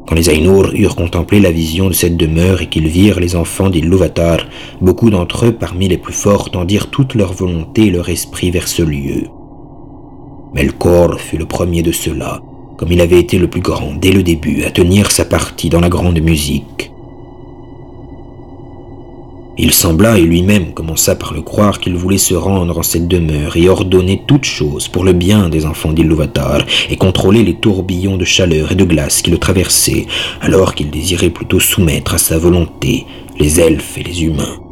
Quand 0.07 0.15
les 0.15 0.31
Ainur 0.31 0.73
eurent 0.75 0.95
contemplé 0.95 1.41
la 1.41 1.51
vision 1.51 1.89
de 1.89 1.95
cette 1.95 2.17
demeure 2.17 2.63
et 2.63 2.69
qu'ils 2.69 2.89
virent 2.89 3.19
les 3.19 3.35
enfants 3.35 3.71
d'Ilúvatar, 3.71 4.39
beaucoup 4.81 5.11
d'entre 5.11 5.47
eux, 5.47 5.53
parmi 5.53 5.89
les 5.89 5.99
plus 5.99 6.13
forts, 6.13 6.51
tendirent 6.51 6.91
toute 6.91 7.15
leur 7.15 7.33
volonté 7.33 7.87
et 7.87 7.91
leur 7.91 8.09
esprit 8.09 8.53
vers 8.53 8.69
ce 8.69 8.83
lieu. 8.83 9.25
Melkor 10.55 11.19
fut 11.19 11.39
le 11.39 11.47
premier 11.47 11.83
de 11.83 11.91
ceux-là, 11.91 12.41
comme 12.85 12.93
il 12.93 13.00
avait 13.00 13.19
été 13.19 13.38
le 13.38 13.49
plus 13.49 13.62
grand 13.62 13.95
dès 13.95 14.12
le 14.12 14.23
début 14.23 14.62
à 14.64 14.71
tenir 14.71 15.11
sa 15.11 15.25
partie 15.25 15.71
dans 15.71 15.81
la 15.81 15.88
grande 15.88 16.21
musique. 16.21 16.91
Il 19.57 19.73
sembla 19.73 20.19
et 20.19 20.23
lui-même 20.23 20.75
commença 20.75 21.17
par 21.17 21.33
le 21.33 21.41
croire 21.41 21.81
qu'il 21.81 21.97
voulait 21.97 22.19
se 22.19 22.35
rendre 22.35 22.79
en 22.79 22.83
cette 22.83 23.09
demeure 23.09 23.57
et 23.57 23.71
ordonner 23.71 24.21
toutes 24.26 24.45
choses 24.45 24.88
pour 24.88 25.03
le 25.03 25.14
bien 25.14 25.49
des 25.49 25.64
enfants 25.64 25.95
d'Ilúvatar 25.95 26.61
et 26.91 26.99
contrôler 26.99 27.43
les 27.43 27.55
tourbillons 27.55 28.19
de 28.19 28.26
chaleur 28.26 28.73
et 28.73 28.75
de 28.75 28.85
glace 28.85 29.23
qui 29.23 29.31
le 29.31 29.38
traversaient, 29.38 30.05
alors 30.43 30.75
qu'il 30.75 30.91
désirait 30.91 31.31
plutôt 31.31 31.61
soumettre 31.61 32.12
à 32.12 32.19
sa 32.19 32.37
volonté 32.37 33.07
les 33.38 33.61
elfes 33.61 33.97
et 33.97 34.03
les 34.03 34.25
humains. 34.25 34.63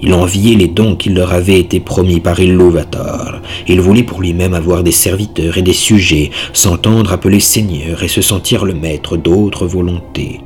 Il 0.00 0.12
enviait 0.12 0.56
les 0.56 0.68
dons 0.68 0.94
qui 0.94 1.08
leur 1.08 1.32
avaient 1.32 1.58
été 1.58 1.80
promis 1.80 2.20
par 2.20 2.38
Ilúvatar. 2.38 3.40
Il 3.66 3.80
voulait 3.80 4.02
pour 4.02 4.20
lui-même 4.20 4.54
avoir 4.54 4.82
des 4.82 4.92
serviteurs 4.92 5.56
et 5.56 5.62
des 5.62 5.72
sujets, 5.72 6.30
s'entendre 6.52 7.12
appeler 7.12 7.40
seigneur 7.40 8.02
et 8.02 8.08
se 8.08 8.20
sentir 8.20 8.64
le 8.64 8.74
maître 8.74 9.16
d'autres 9.16 9.66
volontés. 9.66 10.40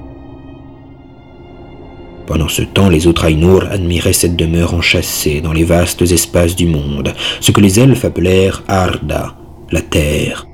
Pendant 2.27 2.49
ce 2.49 2.63
temps, 2.63 2.89
les 2.89 3.09
autres 3.09 3.25
Ainur 3.25 3.67
admiraient 3.73 4.13
cette 4.13 4.37
demeure 4.37 4.75
enchâssée 4.75 5.41
dans 5.41 5.53
les 5.53 5.65
vastes 5.65 6.03
espaces 6.03 6.55
du 6.55 6.67
monde, 6.67 7.13
ce 7.41 7.51
que 7.51 7.61
les 7.61 7.81
elfes 7.81 8.05
appelèrent 8.05 8.63
Arda, 8.69 9.35
la 9.73 9.81
terre. 9.81 10.47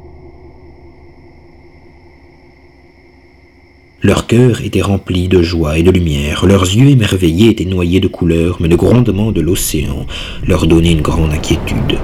Leur 4.07 4.29
cœur 4.29 4.61
était 4.61 4.83
rempli 4.83 5.27
de 5.27 5.43
joie 5.43 5.79
et 5.79 5.83
de 5.83 5.91
lumière, 5.91 6.47
leurs 6.47 6.63
yeux 6.63 6.91
émerveillés 6.91 7.51
étaient 7.51 7.65
noyés 7.65 7.99
de 7.99 8.07
couleurs, 8.07 8.59
mais 8.61 8.69
le 8.69 8.77
grondement 8.77 9.33
de 9.33 9.41
l'océan 9.41 10.07
leur 10.47 10.69
donnait 10.69 10.93
une 10.93 11.01
grande 11.01 11.33
inquiétude. 11.33 11.99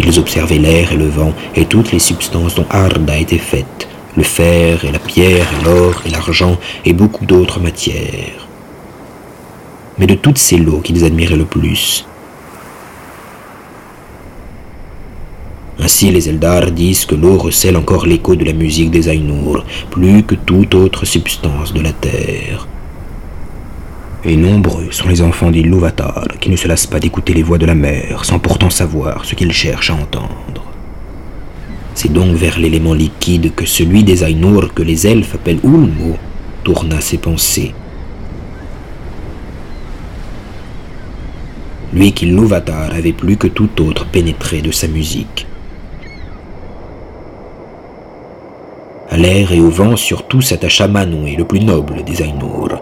Ils 0.00 0.18
observaient 0.18 0.58
l'air 0.58 0.92
et 0.92 0.96
le 0.96 1.06
vent 1.06 1.32
et 1.54 1.66
toutes 1.66 1.92
les 1.92 2.00
substances 2.00 2.56
dont 2.56 2.66
Arda 2.70 3.16
était 3.16 3.38
faite, 3.38 3.86
le 4.16 4.24
fer 4.24 4.84
et 4.84 4.90
la 4.90 4.98
pierre 4.98 5.46
et 5.52 5.64
l'or 5.64 6.02
et 6.04 6.10
l'argent 6.10 6.58
et 6.84 6.92
beaucoup 6.92 7.26
d'autres 7.26 7.60
matières. 7.60 8.48
Mais 10.00 10.08
de 10.08 10.14
toutes 10.14 10.38
ces 10.38 10.56
lots 10.56 10.80
qu'ils 10.80 11.04
admiraient 11.04 11.36
le 11.36 11.44
plus, 11.44 12.08
Ainsi 15.80 16.10
les 16.10 16.28
Eldar 16.28 16.72
disent 16.72 17.04
que 17.04 17.14
l'eau 17.14 17.38
recèle 17.38 17.76
encore 17.76 18.06
l'écho 18.06 18.34
de 18.34 18.44
la 18.44 18.52
musique 18.52 18.90
des 18.90 19.08
Ainur, 19.08 19.64
plus 19.90 20.24
que 20.24 20.34
toute 20.34 20.74
autre 20.74 21.04
substance 21.04 21.72
de 21.72 21.80
la 21.80 21.92
terre. 21.92 22.66
Et 24.24 24.36
nombreux 24.36 24.90
sont 24.90 25.08
les 25.08 25.22
enfants 25.22 25.52
d'Ilúvatar 25.52 26.26
qui 26.40 26.50
ne 26.50 26.56
se 26.56 26.66
lassent 26.66 26.88
pas 26.88 26.98
d'écouter 26.98 27.32
les 27.32 27.44
voix 27.44 27.58
de 27.58 27.66
la 27.66 27.76
mer, 27.76 28.24
sans 28.24 28.40
pourtant 28.40 28.70
savoir 28.70 29.24
ce 29.24 29.36
qu'ils 29.36 29.52
cherchent 29.52 29.90
à 29.90 29.94
entendre. 29.94 30.64
C'est 31.94 32.12
donc 32.12 32.34
vers 32.34 32.58
l'élément 32.58 32.94
liquide 32.94 33.54
que 33.54 33.64
celui 33.64 34.02
des 34.02 34.24
Ainur 34.24 34.74
que 34.74 34.82
les 34.82 35.06
elfes 35.06 35.36
appellent 35.36 35.60
Ulmo 35.62 36.16
tourna 36.64 37.00
ses 37.00 37.18
pensées. 37.18 37.72
Lui 41.92 42.12
qu'Ilúvatar 42.12 42.92
avait 42.92 43.12
plus 43.12 43.36
que 43.36 43.46
tout 43.46 43.70
autre 43.80 44.06
pénétré 44.06 44.60
de 44.60 44.70
sa 44.72 44.88
musique. 44.88 45.46
À 49.10 49.16
l'air 49.16 49.52
et 49.52 49.60
au 49.60 49.70
vent 49.70 49.96
surtout 49.96 50.42
s'attacha 50.42 50.86
Manwë, 50.86 51.36
le 51.36 51.46
plus 51.46 51.60
noble 51.60 52.04
des 52.04 52.22
Ainur. 52.22 52.78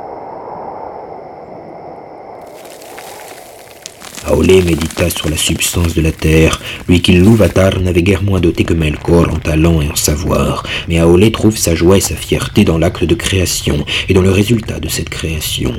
Aolé 4.27 4.61
médita 4.63 5.09
sur 5.09 5.31
la 5.31 5.37
substance 5.37 5.95
de 5.95 6.03
la 6.03 6.11
terre, 6.11 6.61
lui 6.89 7.01
qui 7.01 7.13
l'Uvatar 7.13 7.79
n'avait 7.79 8.03
guère 8.03 8.25
moins 8.25 8.41
doté 8.41 8.65
que 8.65 8.75
Melkor 8.75 9.33
en 9.33 9.39
talent 9.39 9.81
et 9.81 9.89
en 9.89 9.95
savoir, 9.95 10.65
mais 10.89 10.99
Aolé 10.99 11.31
trouve 11.31 11.57
sa 11.57 11.77
joie 11.77 11.99
et 11.99 12.01
sa 12.01 12.17
fierté 12.17 12.65
dans 12.65 12.77
l'acte 12.77 13.05
de 13.05 13.15
création 13.15 13.85
et 14.09 14.15
dans 14.15 14.23
le 14.23 14.33
résultat 14.33 14.81
de 14.81 14.89
cette 14.89 15.11
création, 15.11 15.75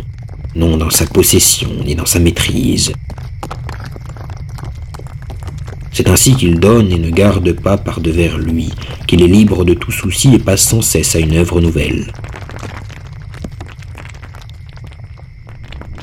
non 0.56 0.78
dans 0.78 0.90
sa 0.90 1.06
possession 1.06 1.72
ni 1.86 1.94
dans 1.94 2.06
sa 2.06 2.20
maîtrise. 2.20 2.94
C'est 5.98 6.12
ainsi 6.12 6.36
qu'il 6.36 6.60
donne 6.60 6.92
et 6.92 7.00
ne 7.00 7.10
garde 7.10 7.54
pas 7.54 7.76
par 7.76 8.02
devers 8.02 8.38
lui, 8.38 8.70
qu'il 9.08 9.24
est 9.24 9.28
libre 9.28 9.66
de 9.66 9.74
tout 9.74 9.90
souci 9.90 10.32
et 10.32 10.38
passe 10.38 10.62
sans 10.62 10.84
cesse 10.84 11.16
à 11.16 11.20
une 11.20 11.36
œuvre 11.36 11.60
nouvelle. 11.60 12.14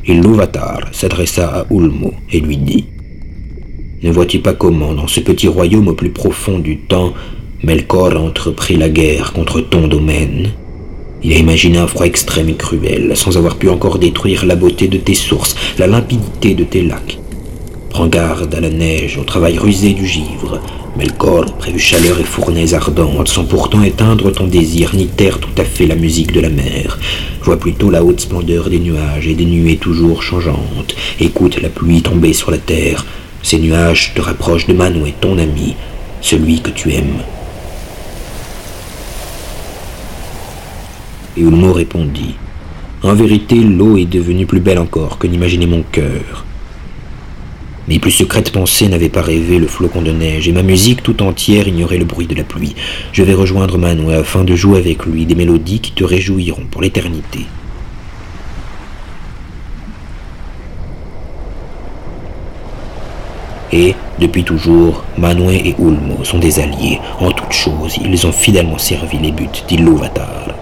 Ilúvatar 0.05 0.81
s'adressa 0.91 1.61
à 1.61 1.67
Ulmo 1.73 2.13
et 2.33 2.41
lui 2.41 2.57
dit 2.57 2.87
Ne 4.03 4.11
vois-tu 4.11 4.41
pas 4.41 4.55
comment, 4.55 4.95
dans 4.95 5.07
ce 5.07 5.21
petit 5.21 5.47
royaume 5.47 5.87
au 5.87 5.95
plus 5.95 6.11
profond 6.11 6.59
du 6.59 6.79
temps, 6.79 7.15
Melkor 7.63 8.17
a 8.17 8.19
entrepris 8.19 8.75
la 8.75 8.89
guerre 8.89 9.33
contre 9.33 9.61
ton 9.61 9.87
domaine? 9.87 10.51
Il 11.23 11.33
a 11.35 11.39
imaginé 11.39 11.79
un 11.79 11.87
froid 11.87 12.07
extrême 12.07 12.49
et 12.49 12.57
cruel, 12.57 13.17
sans 13.17 13.37
avoir 13.39 13.55
pu 13.55 13.69
encore 13.69 14.01
détruire 14.01 14.45
la 14.45 14.57
beauté 14.57 14.89
de 14.89 14.99
tes 14.99 15.15
sources, 15.15 15.55
la 15.79 15.87
limpidité 15.87 16.55
de 16.55 16.65
tes 16.65 16.83
lacs. 16.83 17.21
Prends 17.95 18.09
garde 18.09 18.53
à 18.53 18.61
la 18.61 18.71
neige, 18.71 19.19
au 19.19 19.23
travail 19.23 19.57
rusé 19.57 19.93
du 19.93 20.05
givre. 20.05 20.61
Melkor 20.97 21.45
prévu 21.59 21.79
chaleur 21.79 22.19
et 22.19 22.25
fournaises 22.25 22.75
ardentes, 22.75 23.29
sans 23.29 23.45
pourtant 23.45 23.85
éteindre 23.85 24.33
ton 24.33 24.49
désir, 24.49 24.97
ni 24.97 25.07
taire 25.07 25.39
tout 25.39 25.55
à 25.57 25.63
fait 25.63 25.87
la 25.87 25.95
musique 25.95 26.33
de 26.33 26.41
la 26.41 26.49
mer. 26.49 26.99
Vois 27.43 27.57
plutôt 27.57 27.91
la 27.91 28.03
haute 28.03 28.19
splendeur 28.19 28.69
des 28.69 28.81
nuages 28.81 29.29
et 29.29 29.35
des 29.35 29.45
nuées 29.45 29.77
toujours 29.77 30.25
changeantes. 30.25 30.97
Écoute 31.21 31.63
la 31.63 31.69
pluie 31.69 32.03
tomber 32.03 32.33
sur 32.33 32.51
la 32.51 32.59
terre. 32.59 33.07
Ces 33.45 33.61
nuages 33.61 34.13
te 34.17 34.21
rapprochent 34.21 34.67
de 34.67 34.73
Manwë, 34.73 35.15
ton 35.21 35.39
ami, 35.39 35.77
celui 36.21 36.63
que 36.63 36.71
tu 36.71 36.93
aimes. 36.93 37.23
Et 41.37 41.43
Ulmo 41.43 41.73
répondit 41.73 42.35
En 43.05 43.15
vérité, 43.15 43.55
l'eau 43.55 43.97
est 43.97 44.05
devenue 44.05 44.47
plus 44.47 44.59
belle 44.59 44.81
encore 44.81 45.17
que 45.17 45.29
n'imaginait 45.29 45.67
mon 45.67 45.85
cœur. 45.93 46.45
Mes 47.87 47.99
plus 47.99 48.13
secrètes 48.13 48.51
pensées 48.51 48.89
n'avaient 48.89 49.11
pas 49.11 49.21
rêvé 49.21 49.59
le 49.59 49.67
flocon 49.67 50.01
de 50.01 50.11
neige, 50.11 50.49
et 50.49 50.53
ma 50.53 50.63
musique 50.63 51.03
tout 51.03 51.23
entière 51.23 51.69
ignorait 51.69 51.99
le 51.99 52.07
bruit 52.07 52.27
de 52.27 52.35
la 52.35 52.43
pluie. 52.43 52.75
Je 53.13 53.23
vais 53.23 53.35
rejoindre 53.35 53.77
Manwë 53.77 54.15
afin 54.15 54.43
de 54.43 54.55
jouer 54.55 54.79
avec 54.79 55.05
lui 55.05 55.27
des 55.27 55.35
mélodies 55.35 55.81
qui 55.81 55.93
te 55.93 56.03
réjouiront 56.03 56.65
pour 56.71 56.81
l'éternité. 56.81 57.41
Et, 63.71 63.95
depuis 64.19 64.45
toujours, 64.45 65.05
Manwë 65.19 65.57
et 65.57 65.77
Ulmo 65.79 66.25
sont 66.25 66.39
des 66.39 66.61
alliés. 66.61 67.01
En 67.21 67.33
toutes 67.33 67.53
choses, 67.53 67.99
ils 68.03 68.27
ont 68.27 68.33
fidèlement 68.33 68.79
servi 68.79 69.19
les 69.19 69.33
buts 69.33 69.49
d'Ilúvatar. 69.69 70.55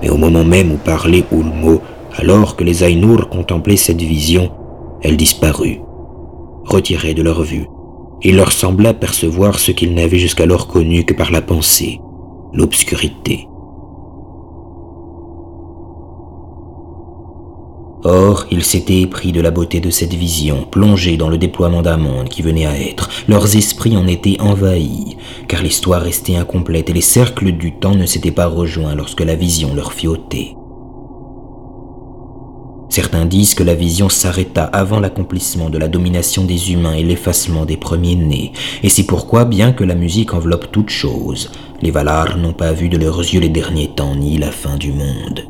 Mais 0.00 0.08
au 0.08 0.16
moment 0.16 0.44
même 0.44 0.72
où 0.72 0.76
parlait 0.76 1.24
Ulmo, 1.32 1.82
alors 2.18 2.56
que 2.56 2.64
les 2.64 2.82
Ainur 2.82 3.28
contemplaient 3.28 3.76
cette 3.76 4.02
vision, 4.02 4.50
elle 5.02 5.16
disparut, 5.16 5.80
retirée 6.64 7.14
de 7.14 7.22
leur 7.22 7.42
vue. 7.42 7.66
Il 8.22 8.36
leur 8.36 8.50
sembla 8.50 8.92
percevoir 8.92 9.60
ce 9.60 9.70
qu'ils 9.70 9.94
n'avaient 9.94 10.18
jusqu'alors 10.18 10.66
connu 10.66 11.04
que 11.04 11.14
par 11.14 11.30
la 11.30 11.40
pensée, 11.40 12.00
l'obscurité. 12.52 13.46
Or, 18.02 18.46
ils 18.50 18.64
s'étaient 18.64 19.00
épris 19.00 19.30
de 19.30 19.40
la 19.40 19.52
beauté 19.52 19.80
de 19.80 19.90
cette 19.90 20.14
vision, 20.14 20.66
plongés 20.68 21.16
dans 21.16 21.28
le 21.28 21.38
déploiement 21.38 21.82
d'un 21.82 21.96
monde 21.96 22.28
qui 22.28 22.42
venait 22.42 22.66
à 22.66 22.78
être. 22.78 23.08
Leurs 23.28 23.56
esprits 23.56 23.96
en 23.96 24.06
étaient 24.08 24.40
envahis, 24.40 25.16
car 25.46 25.62
l'histoire 25.62 26.02
restait 26.02 26.36
incomplète 26.36 26.90
et 26.90 26.92
les 26.92 27.00
cercles 27.00 27.52
du 27.52 27.74
temps 27.74 27.94
ne 27.94 28.06
s'étaient 28.06 28.30
pas 28.32 28.46
rejoints 28.46 28.94
lorsque 28.96 29.20
la 29.20 29.34
vision 29.36 29.74
leur 29.74 29.92
fit 29.92 30.08
ôter. 30.08 30.57
Certains 33.00 33.26
disent 33.26 33.54
que 33.54 33.62
la 33.62 33.76
vision 33.76 34.08
s'arrêta 34.08 34.64
avant 34.64 34.98
l'accomplissement 34.98 35.70
de 35.70 35.78
la 35.78 35.86
domination 35.86 36.44
des 36.44 36.72
humains 36.72 36.94
et 36.94 37.04
l'effacement 37.04 37.64
des 37.64 37.76
premiers-nés, 37.76 38.50
et 38.82 38.88
c'est 38.88 39.06
pourquoi, 39.06 39.44
bien 39.44 39.72
que 39.72 39.84
la 39.84 39.94
musique 39.94 40.34
enveloppe 40.34 40.72
toute 40.72 40.90
chose, 40.90 41.52
les 41.80 41.92
Valar 41.92 42.36
n'ont 42.38 42.54
pas 42.54 42.72
vu 42.72 42.88
de 42.88 42.98
leurs 42.98 43.20
yeux 43.20 43.38
les 43.38 43.50
derniers 43.50 43.94
temps 43.94 44.16
ni 44.16 44.36
la 44.36 44.50
fin 44.50 44.76
du 44.76 44.90
monde. 44.90 45.46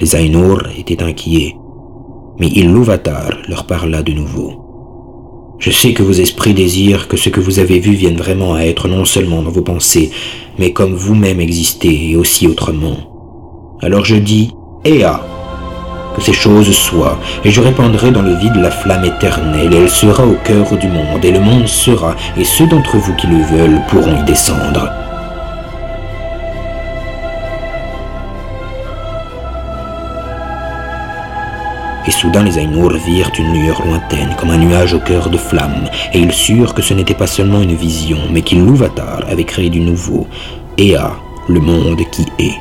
Les 0.00 0.16
Ainur 0.16 0.68
étaient 0.76 1.04
inquiets, 1.04 1.54
mais 2.40 2.48
Ilúvatar 2.48 3.30
leur 3.46 3.64
parla 3.64 4.02
de 4.02 4.12
nouveau. 4.12 4.67
Je 5.58 5.72
sais 5.72 5.92
que 5.92 6.04
vos 6.04 6.12
esprits 6.12 6.54
désirent 6.54 7.08
que 7.08 7.16
ce 7.16 7.30
que 7.30 7.40
vous 7.40 7.58
avez 7.58 7.80
vu 7.80 7.92
vienne 7.92 8.16
vraiment 8.16 8.54
à 8.54 8.62
être 8.62 8.86
non 8.86 9.04
seulement 9.04 9.42
dans 9.42 9.50
vos 9.50 9.62
pensées, 9.62 10.10
mais 10.56 10.72
comme 10.72 10.94
vous-même 10.94 11.40
existez 11.40 12.10
et 12.10 12.16
aussi 12.16 12.46
autrement. 12.46 13.76
Alors 13.82 14.04
je 14.04 14.14
dis, 14.14 14.52
Ea, 14.84 15.20
que 16.14 16.22
ces 16.22 16.32
choses 16.32 16.70
soient, 16.70 17.18
et 17.44 17.50
je 17.50 17.60
répandrai 17.60 18.12
dans 18.12 18.22
le 18.22 18.36
vide 18.36 18.54
la 18.54 18.70
flamme 18.70 19.04
éternelle, 19.04 19.74
et 19.74 19.78
elle 19.78 19.90
sera 19.90 20.24
au 20.24 20.36
cœur 20.44 20.76
du 20.78 20.86
monde, 20.86 21.24
et 21.24 21.32
le 21.32 21.40
monde 21.40 21.66
sera, 21.66 22.14
et 22.36 22.44
ceux 22.44 22.68
d'entre 22.68 22.96
vous 22.96 23.14
qui 23.16 23.26
le 23.26 23.42
veulent 23.42 23.80
pourront 23.88 24.20
y 24.20 24.24
descendre. 24.24 24.88
Et 32.08 32.10
soudain 32.10 32.42
les 32.42 32.56
Ainur 32.56 32.96
virent 32.96 33.30
une 33.38 33.52
lueur 33.52 33.86
lointaine, 33.86 34.34
comme 34.38 34.48
un 34.48 34.56
nuage 34.56 34.94
au 34.94 34.98
cœur 34.98 35.28
de 35.28 35.36
flamme, 35.36 35.84
et 36.14 36.18
ils 36.18 36.32
surent 36.32 36.72
que 36.72 36.80
ce 36.80 36.94
n'était 36.94 37.12
pas 37.12 37.26
seulement 37.26 37.60
une 37.60 37.74
vision, 37.74 38.16
mais 38.32 38.40
qu'Ilúvatar 38.40 39.26
avait 39.28 39.44
créé 39.44 39.68
du 39.68 39.80
nouveau, 39.80 40.26
Ea, 40.78 41.12
le 41.48 41.60
monde 41.60 42.00
qui 42.10 42.24
est. 42.38 42.56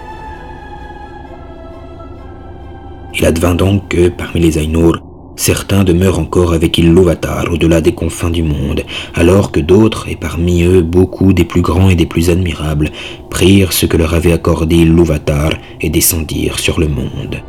Il 3.17 3.25
advint 3.25 3.55
donc 3.55 3.87
que, 3.87 4.09
parmi 4.09 4.41
les 4.41 4.57
Ainur, 4.57 5.01
certains 5.37 5.85
demeurent 5.85 6.19
encore 6.19 6.51
avec 6.51 6.77
Ilúvatar 6.77 7.45
au-delà 7.49 7.79
des 7.79 7.93
confins 7.93 8.29
du 8.29 8.43
monde, 8.43 8.81
alors 9.15 9.53
que 9.53 9.61
d'autres, 9.61 10.09
et 10.09 10.17
parmi 10.17 10.63
eux 10.63 10.81
beaucoup 10.81 11.31
des 11.31 11.45
plus 11.45 11.61
grands 11.61 11.89
et 11.89 11.95
des 11.95 12.05
plus 12.05 12.29
admirables, 12.29 12.91
prirent 13.29 13.71
ce 13.71 13.85
que 13.85 13.95
leur 13.95 14.13
avait 14.13 14.33
accordé 14.33 14.75
Ilúvatar 14.75 15.51
et 15.79 15.89
descendirent 15.89 16.59
sur 16.59 16.81
le 16.81 16.89
monde. 16.89 17.41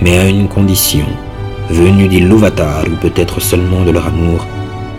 Mais 0.00 0.18
à 0.18 0.28
une 0.28 0.48
condition, 0.48 1.06
venue 1.68 2.08
d'Ilúvatar 2.08 2.84
ou 2.86 2.96
peut-être 2.96 3.40
seulement 3.40 3.82
de 3.84 3.90
leur 3.90 4.06
amour, 4.06 4.46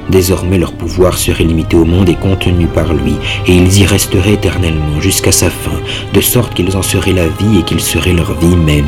désormais 0.09 0.57
leur 0.57 0.73
pouvoir 0.73 1.17
serait 1.17 1.43
limité 1.43 1.75
au 1.75 1.85
monde 1.85 2.09
et 2.09 2.15
contenu 2.15 2.67
par 2.67 2.93
lui, 2.93 3.15
et 3.47 3.55
ils 3.55 3.79
y 3.79 3.85
resteraient 3.85 4.33
éternellement 4.33 4.99
jusqu'à 4.99 5.31
sa 5.31 5.49
fin, 5.49 5.79
de 6.13 6.21
sorte 6.21 6.53
qu'ils 6.53 6.75
en 6.75 6.81
seraient 6.81 7.13
la 7.13 7.27
vie 7.27 7.59
et 7.59 7.63
qu'ils 7.63 7.81
seraient 7.81 8.13
leur 8.13 8.33
vie 8.39 8.55
même. 8.55 8.85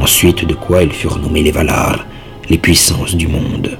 Ensuite 0.00 0.44
de 0.44 0.54
quoi 0.54 0.82
ils 0.82 0.92
furent 0.92 1.18
nommés 1.18 1.42
les 1.42 1.52
Valar, 1.52 2.06
les 2.48 2.58
puissances 2.58 3.14
du 3.14 3.28
monde. 3.28 3.78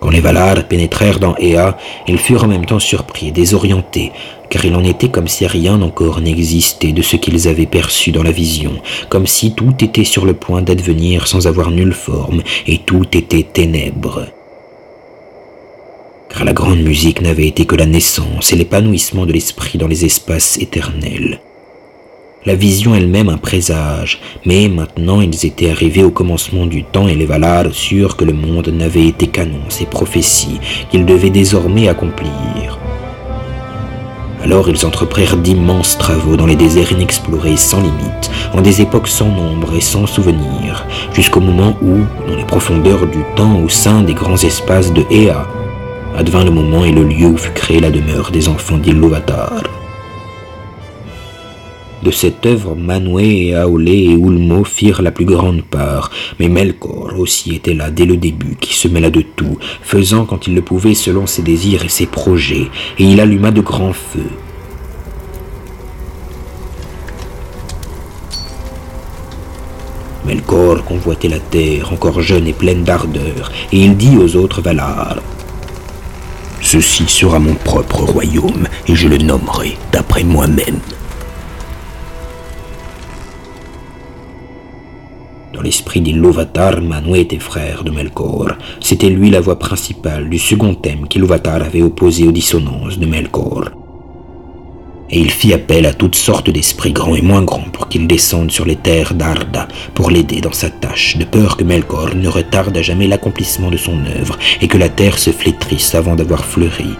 Quand 0.00 0.03
les 0.14 0.20
Valar 0.20 0.64
pénétrèrent 0.68 1.18
dans 1.18 1.36
Ea, 1.36 1.76
ils 2.06 2.18
furent 2.18 2.44
en 2.44 2.48
même 2.48 2.64
temps 2.64 2.78
surpris 2.78 3.32
désorientés, 3.32 4.12
car 4.48 4.64
il 4.64 4.74
en 4.76 4.84
était 4.84 5.08
comme 5.08 5.28
si 5.28 5.46
rien 5.46 5.82
encore 5.82 6.20
n'existait 6.20 6.92
de 6.92 7.02
ce 7.02 7.16
qu'ils 7.16 7.48
avaient 7.48 7.66
perçu 7.66 8.12
dans 8.12 8.22
la 8.22 8.30
vision, 8.30 8.74
comme 9.08 9.26
si 9.26 9.54
tout 9.54 9.74
était 9.80 10.04
sur 10.04 10.24
le 10.24 10.34
point 10.34 10.62
d'advenir 10.62 11.26
sans 11.26 11.46
avoir 11.48 11.70
nulle 11.70 11.92
forme, 11.92 12.42
et 12.66 12.78
tout 12.78 13.06
était 13.16 13.42
ténèbres. 13.42 14.26
Car 16.30 16.44
la 16.44 16.52
grande 16.52 16.80
musique 16.80 17.20
n'avait 17.20 17.48
été 17.48 17.66
que 17.66 17.76
la 17.76 17.86
naissance 17.86 18.52
et 18.52 18.56
l'épanouissement 18.56 19.26
de 19.26 19.32
l'esprit 19.32 19.78
dans 19.78 19.88
les 19.88 20.04
espaces 20.04 20.58
éternels 20.58 21.40
la 22.46 22.54
vision 22.54 22.94
elle-même 22.94 23.30
un 23.30 23.38
présage, 23.38 24.20
mais 24.44 24.68
maintenant 24.68 25.20
ils 25.22 25.46
étaient 25.46 25.70
arrivés 25.70 26.04
au 26.04 26.10
commencement 26.10 26.66
du 26.66 26.84
temps 26.84 27.08
et 27.08 27.14
les 27.14 27.24
Valar 27.24 27.72
sûrs 27.72 28.16
que 28.16 28.24
le 28.24 28.34
monde 28.34 28.68
n'avait 28.68 29.06
été 29.06 29.28
qu'annonce 29.28 29.80
et 29.80 29.86
prophétie 29.86 30.60
qu'ils 30.90 31.06
devaient 31.06 31.30
désormais 31.30 31.88
accomplir. 31.88 32.78
Alors 34.42 34.68
ils 34.68 34.84
entreprirent 34.84 35.38
d'immenses 35.38 35.96
travaux 35.96 36.36
dans 36.36 36.44
les 36.44 36.56
déserts 36.56 36.92
inexplorés 36.92 37.56
sans 37.56 37.80
limite, 37.80 38.30
en 38.52 38.60
des 38.60 38.82
époques 38.82 39.08
sans 39.08 39.28
nombre 39.28 39.74
et 39.74 39.80
sans 39.80 40.06
souvenir, 40.06 40.86
jusqu'au 41.14 41.40
moment 41.40 41.78
où, 41.80 42.00
dans 42.28 42.36
les 42.36 42.44
profondeurs 42.44 43.06
du 43.06 43.24
temps 43.36 43.58
au 43.60 43.70
sein 43.70 44.02
des 44.02 44.12
grands 44.12 44.36
espaces 44.36 44.92
de 44.92 45.02
Ea, 45.10 45.48
advint 46.14 46.44
le 46.44 46.50
moment 46.50 46.84
et 46.84 46.92
le 46.92 47.04
lieu 47.04 47.28
où 47.28 47.38
fut 47.38 47.52
créée 47.52 47.80
la 47.80 47.90
demeure 47.90 48.30
des 48.30 48.48
enfants 48.48 48.76
d'Ilúvatar. 48.76 49.62
De 52.04 52.10
cette 52.10 52.44
œuvre, 52.44 52.76
Manwë 52.76 53.48
et 53.48 53.54
Aolé 53.54 53.92
et 53.92 54.12
Ulmo 54.12 54.62
firent 54.62 55.00
la 55.00 55.10
plus 55.10 55.24
grande 55.24 55.62
part, 55.62 56.10
mais 56.38 56.50
Melkor 56.50 57.14
aussi 57.18 57.54
était 57.54 57.72
là 57.72 57.90
dès 57.90 58.04
le 58.04 58.18
début, 58.18 58.56
qui 58.60 58.74
se 58.74 58.88
mêla 58.88 59.08
de 59.08 59.22
tout, 59.22 59.56
faisant 59.80 60.26
quand 60.26 60.46
il 60.46 60.54
le 60.54 60.60
pouvait 60.60 60.92
selon 60.92 61.26
ses 61.26 61.40
désirs 61.40 61.82
et 61.82 61.88
ses 61.88 62.04
projets, 62.04 62.68
et 62.98 63.04
il 63.04 63.20
alluma 63.20 63.50
de 63.52 63.62
grands 63.62 63.94
feux. 63.94 64.20
Melkor 70.26 70.84
convoitait 70.84 71.28
la 71.28 71.40
terre, 71.40 71.90
encore 71.90 72.20
jeune 72.20 72.46
et 72.46 72.52
pleine 72.52 72.84
d'ardeur, 72.84 73.50
et 73.72 73.78
il 73.78 73.96
dit 73.96 74.18
aux 74.18 74.36
autres 74.36 74.60
Valar 74.60 75.22
Ceci 76.60 77.04
sera 77.08 77.38
mon 77.38 77.54
propre 77.54 78.00
royaume, 78.00 78.68
et 78.88 78.94
je 78.94 79.08
le 79.08 79.16
nommerai 79.16 79.78
d'après 79.90 80.22
moi-même. 80.22 80.80
Dans 85.54 85.62
l'esprit 85.62 86.00
d'Iluvatar, 86.00 86.80
Manwë 86.80 87.20
était 87.20 87.38
frère 87.38 87.84
de 87.84 87.92
Melkor. 87.92 88.54
C'était 88.80 89.08
lui 89.08 89.30
la 89.30 89.40
voix 89.40 89.56
principale 89.56 90.28
du 90.28 90.36
second 90.36 90.74
thème 90.74 91.06
qu'Iluvatar 91.06 91.62
avait 91.62 91.82
opposé 91.82 92.26
aux 92.26 92.32
dissonances 92.32 92.98
de 92.98 93.06
Melkor. 93.06 93.70
Et 95.10 95.20
il 95.20 95.30
fit 95.30 95.52
appel 95.52 95.86
à 95.86 95.92
toutes 95.92 96.16
sortes 96.16 96.50
d'esprits 96.50 96.92
grands 96.92 97.14
et 97.14 97.22
moins 97.22 97.42
grands 97.42 97.70
pour 97.72 97.88
qu'ils 97.88 98.08
descendent 98.08 98.50
sur 98.50 98.64
les 98.64 98.74
terres 98.74 99.14
d'Arda 99.14 99.68
pour 99.94 100.10
l'aider 100.10 100.40
dans 100.40 100.52
sa 100.52 100.70
tâche, 100.70 101.16
de 101.18 101.24
peur 101.24 101.56
que 101.56 101.62
Melkor 101.62 102.16
ne 102.16 102.28
retarde 102.28 102.76
à 102.76 102.82
jamais 102.82 103.06
l'accomplissement 103.06 103.70
de 103.70 103.76
son 103.76 104.04
œuvre 104.06 104.36
et 104.60 104.66
que 104.66 104.78
la 104.78 104.88
terre 104.88 105.18
se 105.18 105.30
flétrisse 105.30 105.94
avant 105.94 106.16
d'avoir 106.16 106.44
fleuri. 106.44 106.96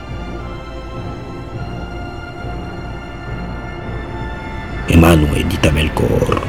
Et 4.91 4.97
Manwë 4.97 5.43
dit 5.43 5.67
à 5.69 5.73
Melkor 5.73 6.41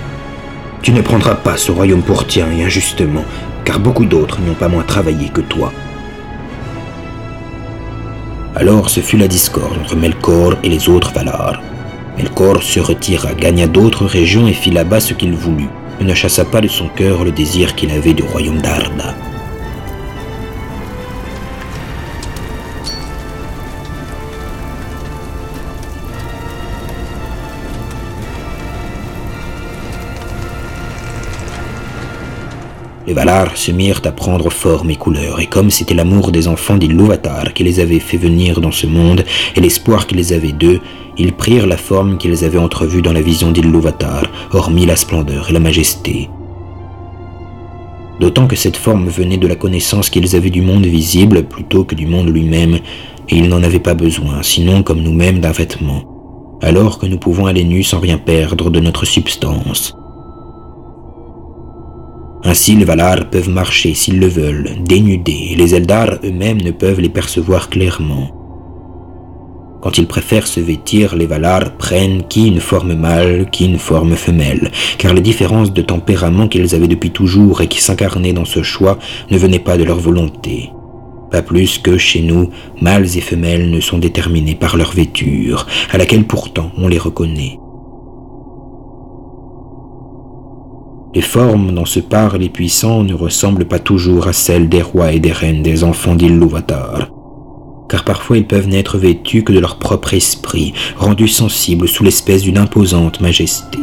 tu 0.85 0.93
ne 0.93 1.01
prendras 1.01 1.33
pas 1.33 1.57
ce 1.57 1.71
royaume 1.71 2.03
pour 2.03 2.27
tien 2.27 2.51
et 2.51 2.63
injustement, 2.63 3.25
car 3.63 3.79
beaucoup 3.79 4.05
d'autres 4.05 4.39
n'y 4.39 4.51
ont 4.51 4.53
pas 4.53 4.67
moins 4.67 4.83
travaillé 4.83 5.29
que 5.29 5.41
toi. 5.41 5.73
Alors 8.55 8.91
ce 8.91 8.99
fut 8.99 9.17
la 9.17 9.27
discorde 9.27 9.79
entre 9.79 9.95
Melkor 9.95 10.57
et 10.61 10.69
les 10.69 10.87
autres 10.87 11.11
Valar. 11.11 11.59
Melkor 12.17 12.61
se 12.61 12.79
retira, 12.79 13.33
gagna 13.33 13.65
d'autres 13.65 14.05
régions 14.05 14.47
et 14.47 14.53
fit 14.53 14.69
là-bas 14.69 14.99
ce 14.99 15.15
qu'il 15.15 15.33
voulut, 15.33 15.69
mais 15.97 16.05
ne 16.05 16.13
chassa 16.13 16.45
pas 16.45 16.61
de 16.61 16.67
son 16.67 16.87
cœur 16.89 17.23
le 17.23 17.31
désir 17.31 17.73
qu'il 17.73 17.89
avait 17.89 18.13
du 18.13 18.21
royaume 18.21 18.61
d'Arda. 18.61 19.15
Les 33.07 33.13
Valar 33.13 33.55
se 33.55 33.71
mirent 33.71 34.01
à 34.05 34.11
prendre 34.11 34.49
forme 34.51 34.89
et 34.89 34.95
couleur, 34.95 35.39
et 35.39 35.45
comme 35.45 35.69
c'était 35.69 35.93
l'amour 35.93 36.31
des 36.31 36.47
enfants 36.47 36.77
d'Ilúvatar 36.77 37.53
qui 37.53 37.63
les 37.63 37.79
avait 37.79 37.99
fait 37.99 38.17
venir 38.17 38.61
dans 38.61 38.71
ce 38.71 38.87
monde, 38.87 39.23
et 39.55 39.61
l'espoir 39.61 40.07
qu'ils 40.07 40.33
avaient 40.33 40.51
d'eux, 40.51 40.79
ils 41.15 41.33
prirent 41.33 41.67
la 41.67 41.77
forme 41.77 42.17
qu'ils 42.17 42.43
avaient 42.43 42.57
entrevue 42.57 43.03
dans 43.03 43.13
la 43.13 43.21
vision 43.21 43.51
d'Ilúvatar, 43.51 44.23
hormis 44.53 44.87
la 44.87 44.95
splendeur 44.95 45.49
et 45.49 45.53
la 45.53 45.59
majesté. 45.59 46.29
D'autant 48.19 48.47
que 48.47 48.55
cette 48.55 48.77
forme 48.77 49.07
venait 49.07 49.37
de 49.37 49.47
la 49.47 49.55
connaissance 49.55 50.09
qu'ils 50.09 50.35
avaient 50.35 50.49
du 50.49 50.63
monde 50.63 50.85
visible 50.85 51.43
plutôt 51.43 51.83
que 51.83 51.93
du 51.93 52.07
monde 52.07 52.29
lui-même, 52.29 52.79
et 53.29 53.35
ils 53.35 53.49
n'en 53.49 53.61
avaient 53.61 53.79
pas 53.79 53.93
besoin, 53.93 54.41
sinon 54.41 54.81
comme 54.81 55.01
nous-mêmes 55.01 55.41
d'un 55.41 55.51
vêtement, 55.51 56.57
alors 56.59 56.97
que 56.97 57.05
nous 57.05 57.19
pouvons 57.19 57.45
aller 57.45 57.65
nus 57.65 57.83
sans 57.83 57.99
rien 57.99 58.17
perdre 58.17 58.71
de 58.71 58.79
notre 58.79 59.05
substance. 59.05 59.95
Ainsi 62.47 62.75
les 62.75 62.85
Valar 62.85 63.31
peuvent 63.31 63.49
marcher 63.49 63.95
s'ils 63.95 64.19
le 64.19 64.27
veulent, 64.27 64.69
dénudés, 64.79 65.49
et 65.51 65.55
les 65.55 65.73
Eldar 65.73 66.19
eux-mêmes 66.23 66.61
ne 66.61 66.69
peuvent 66.69 66.99
les 66.99 67.09
percevoir 67.09 67.69
clairement. 67.69 68.29
Quand 69.81 69.97
ils 69.97 70.05
préfèrent 70.05 70.45
se 70.45 70.59
vêtir, 70.59 71.15
les 71.15 71.25
Valar 71.25 71.75
prennent 71.77 72.21
qui 72.27 72.47
une 72.47 72.59
forme 72.59 72.93
mâle, 72.93 73.49
qui 73.51 73.65
une 73.65 73.79
forme 73.79 74.15
femelle, 74.15 74.69
car 74.99 75.15
les 75.15 75.21
différences 75.21 75.73
de 75.73 75.81
tempérament 75.81 76.47
qu'ils 76.47 76.75
avaient 76.75 76.87
depuis 76.87 77.09
toujours 77.09 77.61
et 77.61 77.67
qui 77.67 77.81
s'incarnaient 77.81 78.33
dans 78.33 78.45
ce 78.45 78.61
choix 78.61 78.99
ne 79.31 79.39
venaient 79.39 79.57
pas 79.57 79.77
de 79.77 79.83
leur 79.83 79.97
volonté. 79.97 80.69
Pas 81.31 81.41
plus 81.41 81.79
que 81.79 81.97
chez 81.97 82.21
nous, 82.21 82.51
mâles 82.79 83.17
et 83.17 83.21
femelles 83.21 83.71
ne 83.71 83.79
sont 83.79 83.97
déterminés 83.97 84.55
par 84.55 84.77
leur 84.77 84.91
vêture, 84.91 85.65
à 85.91 85.97
laquelle 85.97 86.25
pourtant 86.25 86.71
on 86.77 86.87
les 86.87 86.99
reconnaît. 86.99 87.57
Les 91.15 91.21
formes 91.21 91.73
dont 91.73 91.85
se 91.85 92.01
parlent 92.01 92.39
les 92.39 92.49
puissants 92.49 93.03
ne 93.03 93.13
ressemblent 93.13 93.63
pas 93.63 93.79
toujours 93.79 94.27
à 94.27 94.33
celles 94.33 94.67
des 94.67 94.81
rois 94.81 95.13
et 95.13 95.19
des 95.19 95.31
reines 95.31 95.63
des 95.63 95.85
enfants 95.85 96.13
d'Ilúvatar. 96.13 97.07
Car 97.87 98.03
parfois 98.03 98.37
ils 98.37 98.45
peuvent 98.45 98.67
n'être 98.67 98.97
vêtus 98.97 99.43
que 99.43 99.53
de 99.53 99.59
leur 99.59 99.77
propre 99.77 100.13
esprit, 100.13 100.73
rendus 100.97 101.29
sensibles 101.29 101.87
sous 101.87 102.03
l'espèce 102.03 102.41
d'une 102.41 102.57
imposante 102.57 103.21
majesté. 103.21 103.79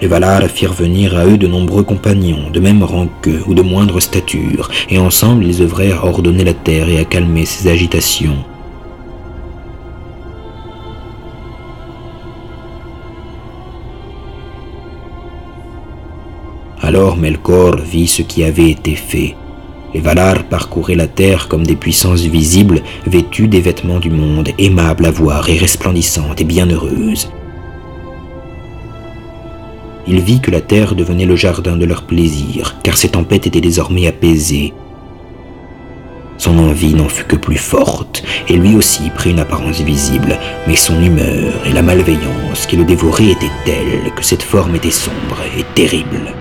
Les 0.00 0.06
Valar 0.06 0.42
firent 0.44 0.72
venir 0.72 1.18
à 1.18 1.26
eux 1.26 1.36
de 1.38 1.48
nombreux 1.48 1.82
compagnons, 1.82 2.48
de 2.52 2.60
même 2.60 2.84
rang 2.84 3.08
qu'eux 3.20 3.42
ou 3.48 3.54
de 3.54 3.62
moindre 3.62 3.98
stature, 3.98 4.70
et 4.90 4.98
ensemble 4.98 5.44
ils 5.44 5.60
œuvrèrent 5.60 6.04
à 6.04 6.06
ordonner 6.06 6.44
la 6.44 6.54
terre 6.54 6.88
et 6.88 6.98
à 7.00 7.04
calmer 7.04 7.46
ses 7.46 7.68
agitations. 7.68 8.44
Melkor 17.00 17.76
vit 17.78 18.06
ce 18.06 18.22
qui 18.22 18.44
avait 18.44 18.70
été 18.70 18.94
fait. 18.94 19.34
Les 19.94 20.00
Valar 20.00 20.44
parcouraient 20.44 20.94
la 20.94 21.06
terre 21.06 21.48
comme 21.48 21.66
des 21.66 21.74
puissances 21.74 22.20
visibles, 22.20 22.82
vêtues 23.06 23.48
des 23.48 23.60
vêtements 23.60 23.98
du 23.98 24.10
monde, 24.10 24.50
aimables 24.58 25.06
à 25.06 25.10
voir 25.10 25.48
et 25.48 25.56
resplendissantes 25.56 26.40
et 26.40 26.44
bienheureuses. 26.44 27.30
Il 30.06 30.20
vit 30.20 30.40
que 30.40 30.50
la 30.50 30.60
terre 30.60 30.94
devenait 30.94 31.26
le 31.26 31.36
jardin 31.36 31.76
de 31.76 31.86
leur 31.86 32.02
plaisir, 32.02 32.76
car 32.82 32.96
ses 32.96 33.10
tempêtes 33.10 33.46
étaient 33.46 33.60
désormais 33.60 34.06
apaisées. 34.06 34.74
Son 36.36 36.58
envie 36.58 36.94
n'en 36.94 37.08
fut 37.08 37.24
que 37.24 37.36
plus 37.36 37.58
forte, 37.58 38.22
et 38.48 38.56
lui 38.56 38.76
aussi 38.76 39.10
prit 39.10 39.30
une 39.30 39.40
apparence 39.40 39.80
visible, 39.80 40.38
mais 40.66 40.76
son 40.76 41.02
humeur 41.02 41.52
et 41.66 41.72
la 41.72 41.82
malveillance 41.82 42.66
qui 42.68 42.76
le 42.76 42.84
dévorait 42.84 43.30
étaient 43.30 43.50
telles 43.64 44.12
que 44.14 44.24
cette 44.24 44.42
forme 44.42 44.74
était 44.74 44.90
sombre 44.90 45.38
et 45.58 45.64
terrible. 45.74 46.34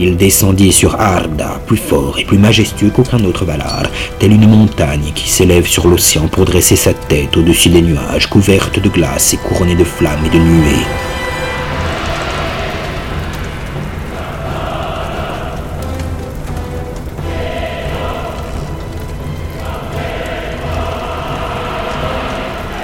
Il 0.00 0.16
descendit 0.16 0.70
sur 0.70 0.94
Arda, 1.00 1.60
plus 1.66 1.76
fort 1.76 2.20
et 2.20 2.24
plus 2.24 2.38
majestueux 2.38 2.90
qu'aucun 2.90 3.24
autre 3.24 3.44
Valar, 3.44 3.82
telle 4.20 4.32
une 4.32 4.46
montagne 4.46 5.10
qui 5.12 5.28
s'élève 5.28 5.66
sur 5.66 5.88
l'océan 5.88 6.28
pour 6.28 6.44
dresser 6.44 6.76
sa 6.76 6.94
tête 6.94 7.36
au-dessus 7.36 7.68
des 7.68 7.82
nuages, 7.82 8.28
couverte 8.28 8.78
de 8.78 8.88
glace 8.88 9.34
et 9.34 9.38
couronnée 9.38 9.74
de 9.74 9.82
flammes 9.82 10.24
et 10.24 10.30
de 10.30 10.38
nuées. 10.38 10.86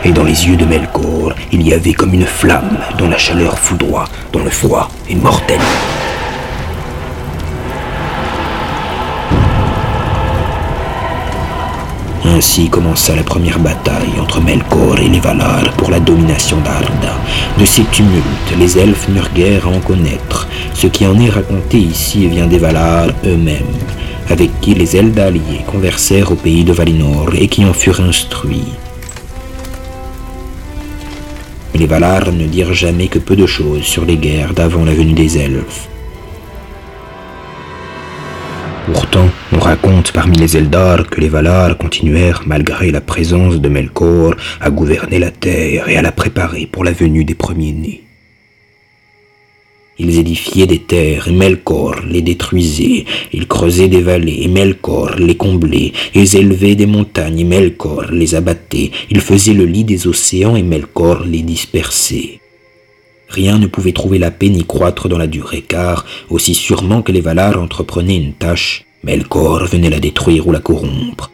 Et 0.05 0.11
dans 0.11 0.25
les 0.25 0.49
yeux 0.49 0.57
de 0.57 0.65
Melkor, 0.65 1.33
il 1.53 1.63
y 1.63 1.73
avait 1.73 1.93
comme 1.93 2.13
une 2.13 2.27
flamme 2.27 2.77
dont 2.99 3.09
la 3.09 3.19
chaleur 3.19 3.57
foudroie, 3.57 4.09
dont 4.33 4.43
le 4.43 4.51
froid 4.51 4.91
est 5.09 5.15
mortel. 5.15 5.61
Ainsi 12.27 12.71
commença 12.71 13.15
la 13.15 13.23
première 13.23 13.59
bataille 13.59 14.19
entre 14.19 14.41
Melkor 14.41 14.99
et 14.99 15.09
les 15.09 15.21
Valar 15.21 15.73
pour 15.77 15.91
la 15.91 16.01
domination 16.01 16.57
d'Arda. 16.59 17.21
De 17.59 17.67
ces 17.67 17.85
tumultes, 17.85 18.25
les 18.59 18.79
elfes 18.79 19.09
n'eurent 19.11 19.33
guère 19.35 19.67
à 19.67 19.71
en 19.71 19.81
connaître. 19.81 20.49
Ce 20.73 20.87
qui 20.87 21.07
en 21.07 21.19
est 21.21 21.29
raconté 21.29 21.77
ici 21.77 22.27
vient 22.27 22.47
des 22.47 22.59
Valar 22.59 23.09
eux-mêmes, 23.27 23.77
avec 24.31 24.59
qui 24.63 24.75
les 24.75 24.97
Eldaliers 24.97 25.65
conversèrent 25.67 26.33
au 26.33 26.35
pays 26.35 26.65
de 26.65 26.73
Valinor 26.73 27.35
et 27.35 27.49
qui 27.49 27.63
en 27.67 27.75
furent 27.75 28.01
instruits. 28.01 28.73
Mais 31.75 31.81
les 31.81 31.87
Valar 31.87 32.33
ne 32.33 32.47
dirent 32.47 32.73
jamais 32.73 33.09
que 33.09 33.19
peu 33.19 33.37
de 33.37 33.47
choses 33.47 33.83
sur 33.83 34.07
les 34.07 34.17
guerres 34.17 34.55
d'avant 34.55 34.87
la 34.87 34.95
venue 34.95 35.13
des 35.13 35.37
elfes. 35.37 35.89
Pourtant, 38.93 39.29
raconte 39.75 40.13
parmi 40.13 40.37
les 40.37 40.57
Eldar 40.57 41.11
que 41.11 41.21
les 41.21 41.29
Valar 41.29 41.77
continuèrent, 41.77 42.45
malgré 42.47 42.93
la 42.93 43.01
présence 43.01 43.61
de 43.61 43.69
Melkor, 43.69 44.37
à 44.61 44.71
gouverner 44.71 45.19
la 45.19 45.33
terre 45.33 45.89
et 45.89 45.97
à 45.97 46.03
la 46.03 46.13
préparer 46.13 46.67
pour 46.67 46.85
la 46.85 46.93
venue 46.93 47.25
des 47.25 47.35
premiers-nés. 47.35 48.05
Ils 49.99 50.17
édifiaient 50.21 50.69
des 50.69 50.79
terres, 50.79 51.27
et 51.27 51.33
Melkor 51.33 51.97
les 52.09 52.23
détruisait. 52.23 53.05
Ils 53.33 53.49
creusaient 53.49 53.89
des 53.89 54.01
vallées, 54.01 54.43
et 54.43 54.49
Melkor 54.49 55.17
les 55.19 55.37
comblait. 55.37 55.93
Ils 56.15 56.37
élevaient 56.37 56.77
des 56.77 56.87
montagnes, 56.87 57.41
et 57.41 57.45
Melkor 57.45 58.13
les 58.13 58.37
abattait. 58.37 58.93
Ils 59.11 59.21
faisaient 59.21 59.55
le 59.55 59.67
lit 59.67 59.83
des 59.83 60.07
océans, 60.07 60.55
et 60.55 60.63
Melkor 60.63 61.25
les 61.25 61.43
dispersait. 61.43 62.39
Rien 63.29 63.59
ne 63.59 63.67
pouvait 63.67 63.99
trouver 64.01 64.21
la 64.21 64.31
paix 64.31 64.51
ni 64.51 64.63
croître 64.63 65.09
dans 65.09 65.19
la 65.19 65.27
durée, 65.27 65.65
car, 65.67 66.07
aussi 66.31 66.55
sûrement 66.55 67.03
que 67.03 67.11
les 67.11 67.21
Valar 67.21 67.61
entreprenaient 67.61 68.23
une 68.25 68.35
tâche, 68.35 68.85
Melkor 69.05 69.67
venait 69.67 69.91
la 69.91 70.01
détruire 70.01 70.47
ou 70.49 70.53
la 70.53 70.61
corrompre. 70.61 71.31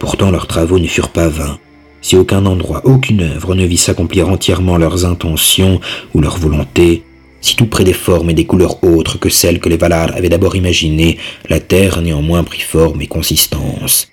Pourtant 0.00 0.32
leurs 0.32 0.48
travaux 0.48 0.80
ne 0.80 0.88
furent 0.88 1.12
pas 1.12 1.28
vains. 1.28 1.60
Si 2.00 2.16
aucun 2.16 2.44
endroit, 2.46 2.80
aucune 2.84 3.20
œuvre 3.20 3.54
ne 3.54 3.64
vit 3.64 3.76
s'accomplir 3.76 4.28
entièrement 4.28 4.76
leurs 4.76 5.06
intentions 5.06 5.80
ou 6.14 6.20
leurs 6.20 6.36
volontés, 6.36 7.04
si 7.40 7.54
tout 7.54 7.66
près 7.66 7.84
des 7.84 7.92
formes 7.92 8.30
et 8.30 8.34
des 8.34 8.44
couleurs 8.44 8.82
autres 8.82 9.18
que 9.18 9.28
celles 9.28 9.60
que 9.60 9.68
les 9.68 9.76
Valar 9.76 10.12
avaient 10.16 10.28
d'abord 10.28 10.56
imaginées, 10.56 11.18
la 11.48 11.60
terre 11.60 12.02
néanmoins 12.02 12.42
prit 12.42 12.60
forme 12.60 13.00
et 13.00 13.06
consistance. 13.06 14.10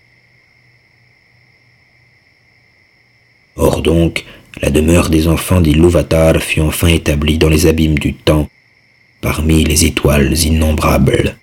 Or 3.55 3.81
donc, 3.81 4.23
la 4.61 4.69
demeure 4.69 5.09
des 5.09 5.27
enfants 5.27 5.61
d'Iluvatar 5.61 6.37
fut 6.41 6.61
enfin 6.61 6.89
établie 6.89 7.39
dans 7.39 7.49
les 7.49 7.65
abîmes 7.65 7.97
du 7.97 8.13
temps, 8.13 8.47
parmi 9.21 9.63
les 9.63 9.85
étoiles 9.85 10.37
innombrables. 10.45 11.37